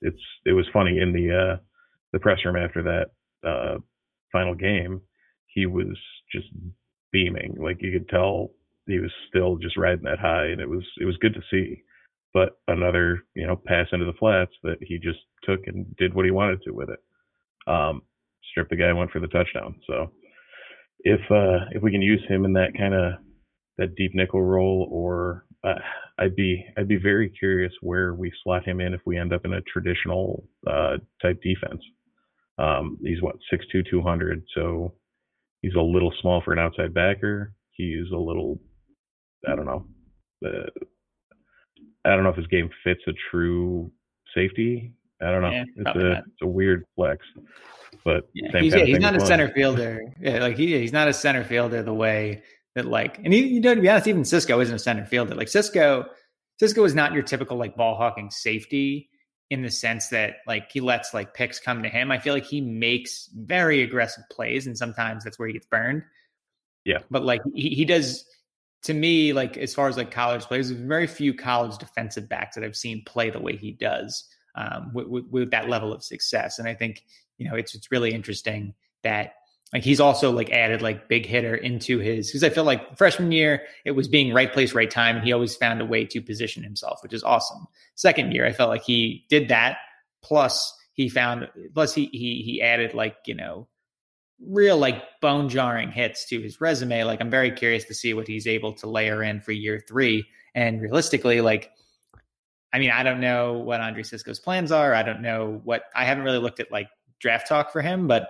[0.00, 1.56] it's it was funny in the uh,
[2.12, 3.78] the press room after that uh,
[4.32, 5.00] final game,
[5.46, 5.96] he was
[6.32, 6.48] just
[7.12, 7.56] beaming.
[7.58, 8.50] Like you could tell
[8.86, 11.82] he was still just riding that high, and it was it was good to see.
[12.32, 16.24] But another you know pass into the flats that he just took and did what
[16.24, 17.00] he wanted to with it.
[17.66, 18.02] Um,
[18.54, 19.74] stripped the guy, went for the touchdown.
[19.86, 20.12] So
[21.00, 23.14] if uh, if we can use him in that kind of
[23.78, 25.74] that deep nickel role, or uh,
[26.18, 29.44] I'd be I'd be very curious where we slot him in if we end up
[29.44, 31.82] in a traditional uh, type defense.
[32.56, 34.94] Um, he's what 6'2", 200, so
[35.60, 37.52] he's a little small for an outside backer.
[37.72, 38.60] He's a little,
[39.48, 39.86] I don't know,
[40.46, 40.70] uh,
[42.04, 43.90] I don't know if his game fits a true
[44.36, 44.92] safety.
[45.20, 45.50] I don't know.
[45.50, 47.24] Yeah, it's a it's a weird flex,
[48.04, 49.26] but yeah, he's, yeah, he's not a fun.
[49.26, 50.02] center fielder.
[50.20, 52.42] Yeah, like he he's not a center fielder the way
[52.74, 55.34] that like, and he, you know, to be honest, even Cisco isn't a center fielder.
[55.34, 56.06] Like Cisco,
[56.58, 59.08] Cisco is not your typical like ball hawking safety
[59.50, 62.10] in the sense that like he lets like picks come to him.
[62.10, 66.02] I feel like he makes very aggressive plays, and sometimes that's where he gets burned.
[66.84, 68.24] Yeah, but like he, he does
[68.82, 72.56] to me, like as far as like college players, there's very few college defensive backs
[72.56, 76.02] that I've seen play the way he does um, with, with, with that level of
[76.02, 76.58] success.
[76.58, 77.04] And I think
[77.38, 79.34] you know it's it's really interesting that
[79.72, 83.32] like he's also like added like big hitter into his because I feel like freshman
[83.32, 86.20] year it was being right place, right time, and he always found a way to
[86.20, 87.66] position himself, which is awesome.
[87.96, 89.78] Second year, I felt like he did that.
[90.22, 93.68] Plus, he found plus he he he added like you know
[94.40, 97.04] real like bone jarring hits to his resume.
[97.04, 100.26] Like I'm very curious to see what he's able to layer in for year three.
[100.54, 101.70] And realistically, like
[102.74, 104.92] I mean, I don't know what Andre Cisco's plans are.
[104.94, 106.88] I don't know what I haven't really looked at like
[107.20, 108.28] draft talk for him, but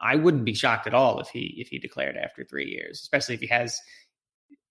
[0.00, 3.34] I wouldn't be shocked at all if he if he declared after three years, especially
[3.34, 3.80] if he has,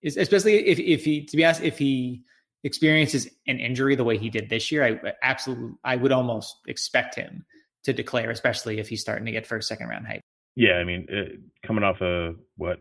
[0.06, 2.24] especially if if he to be honest, if he
[2.64, 7.16] experiences an injury the way he did this year, I absolutely I would almost expect
[7.16, 7.46] him
[7.84, 10.22] to declare, especially if he's starting to get first second round hype.
[10.56, 12.80] Yeah, I mean, it, coming off a what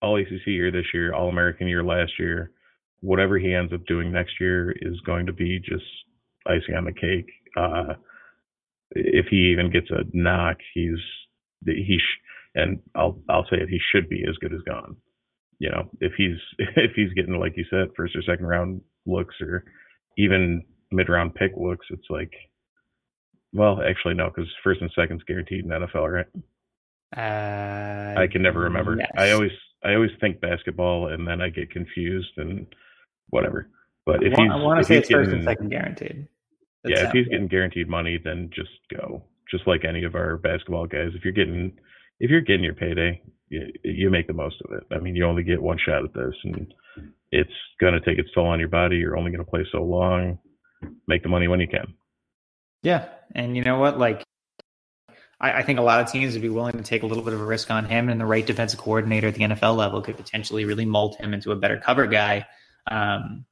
[0.00, 2.52] all ACC year this year, All American year last year,
[3.00, 5.84] whatever he ends up doing next year is going to be just
[6.46, 7.30] icing on the cake.
[7.56, 7.94] Uh,
[8.92, 10.98] if he even gets a knock, he's
[11.64, 12.20] he sh-
[12.54, 14.96] and I'll I'll say it, he should be as good as gone.
[15.58, 19.34] You know, if he's if he's getting like you said, first or second round looks,
[19.40, 19.64] or
[20.18, 22.32] even mid round pick looks, it's like,
[23.52, 26.26] well, actually no, because first and second's guaranteed in NFL, right?
[27.16, 28.96] Uh, I can never remember.
[28.98, 29.10] yes.
[29.16, 29.50] I always
[29.82, 32.66] I always think basketball and then I get confused and
[33.30, 33.68] whatever.
[34.06, 36.28] But if I he's I want to say it's first and getting- second guaranteed.
[36.84, 37.32] That yeah, if he's good.
[37.32, 39.22] getting guaranteed money, then just go.
[39.50, 41.72] Just like any of our basketball guys, if you're getting
[42.20, 44.84] if you're getting your payday, you, you make the most of it.
[44.94, 46.72] I mean, you only get one shot at this, and
[47.32, 47.50] it's
[47.80, 48.96] going to take its toll on your body.
[48.96, 50.38] You're only going to play so long.
[51.06, 51.94] Make the money when you can.
[52.82, 53.98] Yeah, and you know what?
[53.98, 54.22] Like,
[55.40, 57.34] I, I think a lot of teams would be willing to take a little bit
[57.34, 60.16] of a risk on him, and the right defensive coordinator at the NFL level could
[60.16, 62.46] potentially really mold him into a better cover guy,
[62.90, 63.44] um,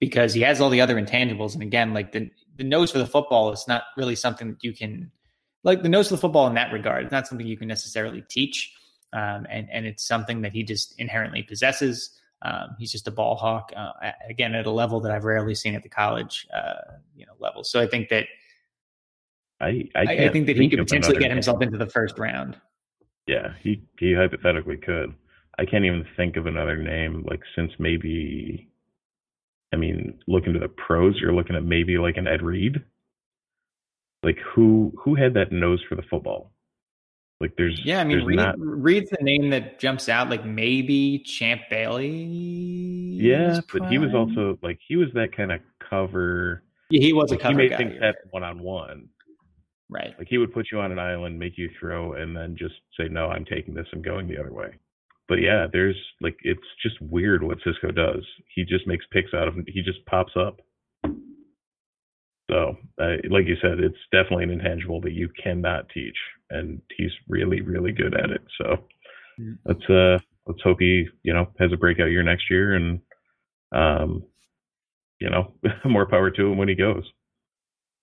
[0.00, 1.54] because he has all the other intangibles.
[1.54, 4.72] And again, like the the nose for the football is not really something that you
[4.72, 5.10] can,
[5.62, 7.04] like the nose for the football in that regard.
[7.04, 8.72] It's not something you can necessarily teach,
[9.12, 12.10] um, and and it's something that he just inherently possesses.
[12.42, 13.92] Um, he's just a ball hawk, uh,
[14.28, 16.74] again at a level that I've rarely seen at the college, uh,
[17.16, 17.64] you know, level.
[17.64, 18.26] So I think that
[19.60, 22.60] I I, I, think that he could potentially get himself into the first round.
[23.26, 25.14] Yeah, he he hypothetically could.
[25.58, 28.68] I can't even think of another name like since maybe.
[29.74, 32.82] I mean, looking to the pros, you're looking at maybe like an Ed Reed.
[34.22, 36.52] Like who who had that nose for the football?
[37.40, 40.30] Like there's Yeah, I mean, Reed, not Reed's the name that jumps out.
[40.30, 43.18] Like maybe Champ Bailey.
[43.20, 45.60] yeah, but he was also like he was that kind of
[45.90, 46.62] cover.
[46.90, 47.76] yeah, he was a Like, he cover made guy.
[47.78, 49.08] things happen one on one.
[49.90, 50.04] right.
[50.06, 50.18] right.
[50.18, 53.08] Like he would put you on an island, make you throw, and then just say,
[53.08, 54.70] "No, I'm taking this and going the other way."
[55.28, 58.24] But yeah, there's like it's just weird what Cisco does.
[58.54, 60.60] He just makes picks out of he just pops up.
[62.50, 66.16] So, uh, like you said, it's definitely an intangible that you cannot teach,
[66.50, 68.42] and he's really, really good at it.
[68.60, 68.84] So,
[69.40, 69.58] Mm.
[69.64, 73.00] let's uh let's hope he you know has a breakout year next year, and
[73.72, 74.22] um,
[75.20, 75.54] you know,
[75.84, 77.04] more power to him when he goes.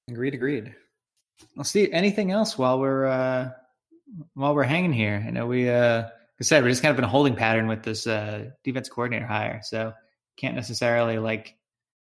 [0.10, 0.34] Agreed.
[0.34, 0.76] Agreed.
[1.56, 3.52] Well, Steve, anything else while we're uh,
[4.34, 5.24] while we're hanging here?
[5.26, 6.10] I know we, uh,
[6.42, 9.28] I said, we're just kind of in a holding pattern with this uh, defense coordinator
[9.28, 9.94] hire, so
[10.38, 11.56] can't necessarily like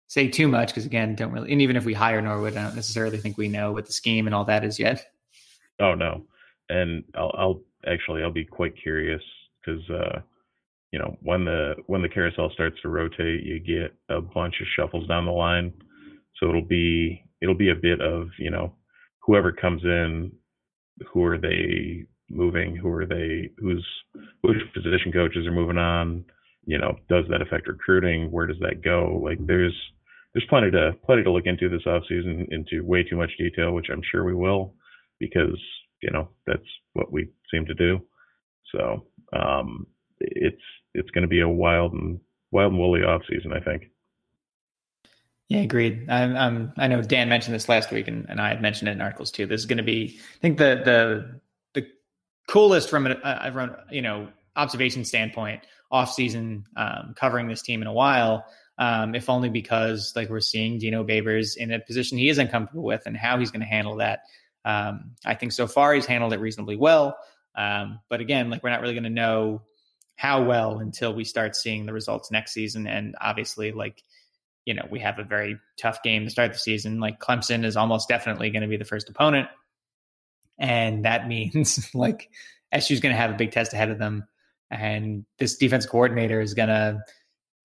[0.07, 1.51] say too much because again, don't really.
[1.51, 4.25] And even if we hire Norwood, I don't necessarily think we know what the scheme
[4.25, 5.05] and all that is yet.
[5.79, 6.25] Oh no,
[6.67, 9.21] and I'll, I'll actually I'll be quite curious
[9.63, 10.21] because uh,
[10.91, 14.67] you know when the when the carousel starts to rotate, you get a bunch of
[14.75, 15.71] shuffles down the line,
[16.39, 18.73] so it'll be it'll be a bit of you know
[19.19, 20.31] whoever comes in,
[21.05, 23.85] who are they moving, who are they who's
[24.41, 26.25] which position coaches are moving on,
[26.65, 29.21] you know does that affect recruiting, where does that go?
[29.23, 29.75] Like there's
[30.33, 33.87] there's plenty to plenty to look into this offseason into way too much detail, which
[33.91, 34.73] I'm sure we will
[35.19, 35.59] because
[36.01, 36.61] you know that's
[36.93, 37.99] what we seem to do.
[38.73, 39.87] So um,
[40.19, 40.61] it's
[40.93, 42.19] it's going to be a wild and
[42.51, 43.89] wild and woolly off season, I think.
[45.49, 46.09] Yeah, agreed.
[46.09, 48.93] I'm, I'm, I know Dan mentioned this last week, and, and I had mentioned it
[48.93, 49.45] in articles too.
[49.45, 51.39] This is going to be, I think, the the
[52.47, 57.87] coolest from a, a you know observation standpoint off season um, covering this team in
[57.87, 58.45] a while.
[58.79, 62.83] Um, if only because like we're seeing Dino Babers in a position he is uncomfortable
[62.83, 64.21] with, and how he's going to handle that.
[64.65, 67.17] Um, I think so far he's handled it reasonably well,
[67.55, 69.61] um, but again, like we're not really going to know
[70.15, 74.03] how well until we start seeing the results next season, and obviously, like
[74.65, 76.99] you know, we have a very tough game to start the season.
[76.99, 79.49] Like Clemson is almost definitely going to be the first opponent.
[80.57, 82.29] And that means like
[82.77, 84.25] SU's going to have a big test ahead of them.
[84.71, 86.99] And this defense coordinator is going to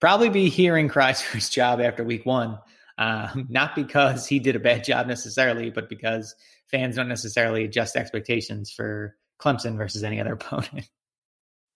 [0.00, 2.58] probably be hearing cries for his job after week one.
[2.98, 6.34] Um, not because he did a bad job necessarily, but because
[6.70, 10.88] fans don't necessarily adjust expectations for Clemson versus any other opponent.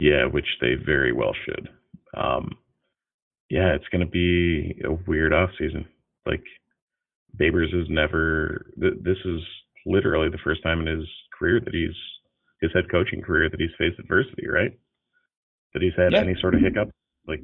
[0.01, 1.69] Yeah, which they very well should.
[2.15, 2.57] Um,
[3.49, 5.87] yeah, it's going to be a weird off season.
[6.27, 6.43] Like
[7.37, 8.67] Babers is never.
[8.81, 9.41] Th- this is
[9.87, 11.09] literally the first time in his
[11.39, 11.97] career that he's
[12.61, 14.73] his head coaching career that he's faced adversity, right?
[15.75, 16.21] That he's had Yeah.
[16.21, 16.91] any sort of hiccup.
[17.27, 17.41] Like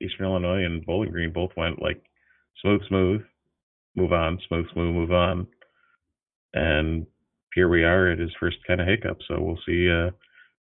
[0.00, 2.02] Eastern Illinois and Bowling Green both went like
[2.60, 3.22] smooth, smooth,
[3.94, 5.46] move on, smooth, smooth, move on,
[6.54, 7.06] and
[7.54, 9.18] here we are at his first kind of hiccup.
[9.28, 9.88] So we'll see.
[9.90, 10.10] Uh,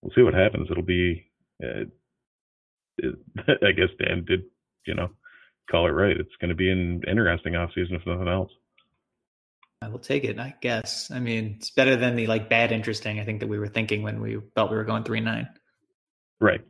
[0.02, 0.68] we'll see what happens.
[0.70, 1.30] It'll be.
[1.62, 1.84] Uh,
[2.98, 3.14] it,
[3.62, 4.42] I guess Dan did,
[4.86, 5.08] you know,
[5.70, 6.16] call it right.
[6.16, 8.50] It's going to be an interesting offseason if nothing else.
[9.82, 11.10] I will take it, I guess.
[11.10, 14.02] I mean, it's better than the like bad interesting, I think, that we were thinking
[14.02, 15.48] when we felt we were going 3 9.
[16.40, 16.60] Right.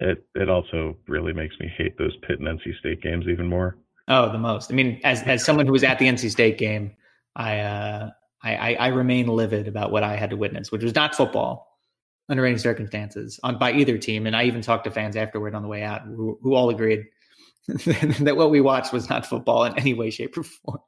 [0.00, 3.78] It it also really makes me hate those Pitt and NC State games even more.
[4.08, 4.70] Oh, the most.
[4.70, 6.92] I mean, as as someone who was at the NC State game,
[7.36, 8.10] I uh,
[8.42, 11.74] I, I I remain livid about what I had to witness, which was not football
[12.28, 14.26] under any circumstances on by either team.
[14.26, 17.06] And I even talked to fans afterward on the way out who, who all agreed
[17.68, 20.78] that what we watched was not football in any way, shape, or form.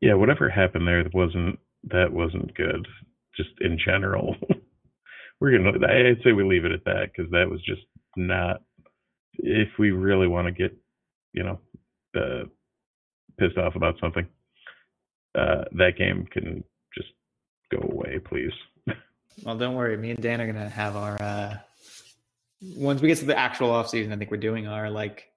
[0.00, 2.86] Yeah, whatever happened there wasn't that wasn't good.
[3.36, 4.36] Just in general,
[5.40, 5.86] we're gonna.
[5.86, 7.82] I'd say we leave it at that because that was just
[8.16, 8.62] not.
[9.34, 10.76] If we really want to get,
[11.32, 11.60] you know,
[12.16, 12.44] uh,
[13.38, 14.26] pissed off about something,
[15.38, 17.08] uh, that game can just
[17.70, 18.52] go away, please.
[19.44, 19.96] Well, don't worry.
[19.96, 21.20] Me and Dan are gonna have our.
[21.20, 21.56] Uh,
[22.76, 25.30] once we get to the actual off season, I think we're doing our like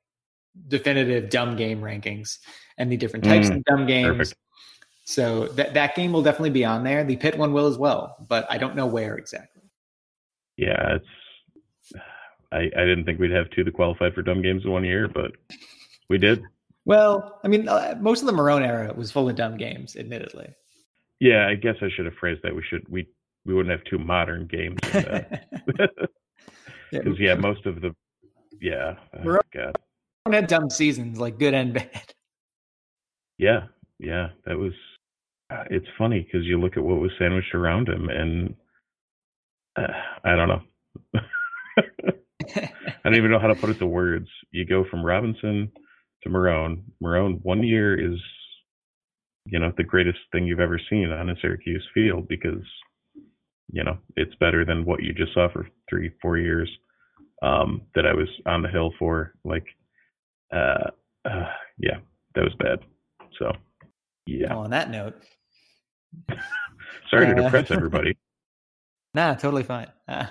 [0.67, 2.39] definitive dumb game rankings
[2.77, 4.07] and the different types mm, of dumb games.
[4.07, 4.35] Perfect.
[5.05, 7.03] So that that game will definitely be on there.
[7.03, 9.63] The Pitt one will as well, but I don't know where exactly.
[10.57, 12.03] Yeah, it's.
[12.51, 15.07] I I didn't think we'd have two that qualified for dumb games in one year,
[15.07, 15.31] but
[16.09, 16.43] we did.
[16.85, 20.49] Well, I mean, uh, most of the Marrone era was full of dumb games, admittedly.
[21.19, 22.55] Yeah, I guess I should have phrased that.
[22.55, 23.07] We should we
[23.45, 24.77] we wouldn't have two modern games.
[24.81, 25.25] Because
[27.19, 27.95] yeah, most of the
[28.59, 28.95] yeah,
[29.25, 29.75] oh, God.
[30.31, 32.13] had dumb seasons, like good and bad.
[33.37, 33.65] Yeah,
[33.99, 34.73] yeah, that was.
[35.53, 38.55] Uh, it's funny because you look at what was sandwiched around him, and
[39.75, 39.93] uh,
[40.23, 40.61] I don't know.
[42.55, 44.27] I don't even know how to put it to words.
[44.51, 45.71] You go from Robinson
[46.23, 46.83] to Marrone.
[47.01, 48.19] Marrone, one year is,
[49.45, 52.63] you know, the greatest thing you've ever seen on a Syracuse field because,
[53.71, 56.69] you know, it's better than what you just saw for three, four years
[57.41, 59.33] um, that I was on the hill for.
[59.43, 59.65] Like,
[60.53, 60.89] uh,
[61.25, 61.97] uh, yeah,
[62.35, 62.79] that was bad.
[63.39, 63.51] So,
[64.25, 64.49] yeah.
[64.49, 65.15] Well, on that note,
[67.13, 68.17] sorry to depress everybody.
[69.15, 69.91] Nah, totally fine.
[70.07, 70.25] Uh,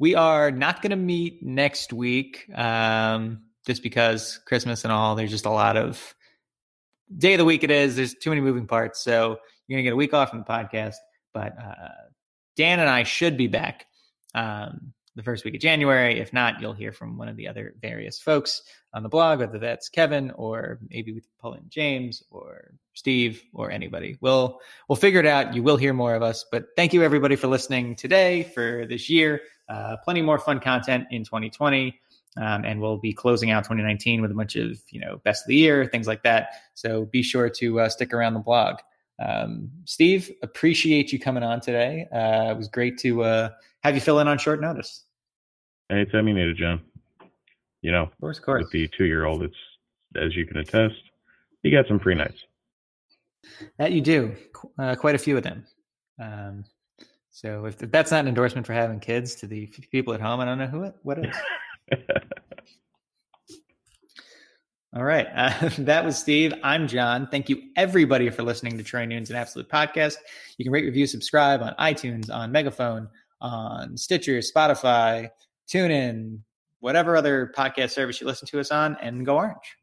[0.00, 2.50] we are not going to meet next week.
[2.52, 6.14] Um, just because Christmas and all, there's just a lot of
[7.16, 7.94] day of the week it is.
[7.94, 9.04] There's too many moving parts.
[9.04, 9.38] So
[9.68, 10.96] you're going to get a week off from the podcast.
[11.32, 11.88] But uh,
[12.56, 13.86] Dan and I should be back
[14.34, 16.18] um, the first week of January.
[16.18, 18.62] If not, you'll hear from one of the other various folks
[18.94, 24.16] on the blog, whether that's Kevin or maybe with Pauline James or Steve or anybody.
[24.22, 25.54] We'll we'll figure it out.
[25.54, 26.46] You will hear more of us.
[26.50, 29.42] But thank you everybody for listening today for this year.
[29.68, 32.00] Uh, plenty more fun content in 2020.
[32.36, 35.48] Um, and we'll be closing out 2019 with a bunch of you know best of
[35.48, 36.54] the year things like that.
[36.74, 38.76] So be sure to uh, stick around the blog.
[39.18, 42.06] Um, Steve, appreciate you coming on today.
[42.10, 43.48] Uh, it was great to uh,
[43.82, 45.04] have you fill in on short notice.
[45.90, 46.80] Anytime you need it, John.
[47.82, 48.62] You know, of course, of course.
[48.62, 49.56] with the two-year-old, it's
[50.16, 50.96] as you can attest,
[51.62, 52.44] you got some free nights.
[53.78, 54.34] That you do,
[54.78, 55.64] uh, quite a few of them.
[56.20, 56.64] Um,
[57.30, 60.40] so if, if, that's not an endorsement for having kids to the people at home,
[60.40, 61.34] I don't know who it, what is.
[64.94, 65.28] All right.
[65.34, 66.52] Uh, that was Steve.
[66.62, 67.28] I'm John.
[67.28, 70.16] Thank you, everybody, for listening to Troy Nunes and Absolute Podcast.
[70.58, 73.08] You can rate, review, subscribe on iTunes, on Megaphone,
[73.40, 75.30] on Stitcher, Spotify,
[75.72, 76.40] TuneIn,
[76.80, 79.76] whatever other podcast service you listen to us on, and go orange.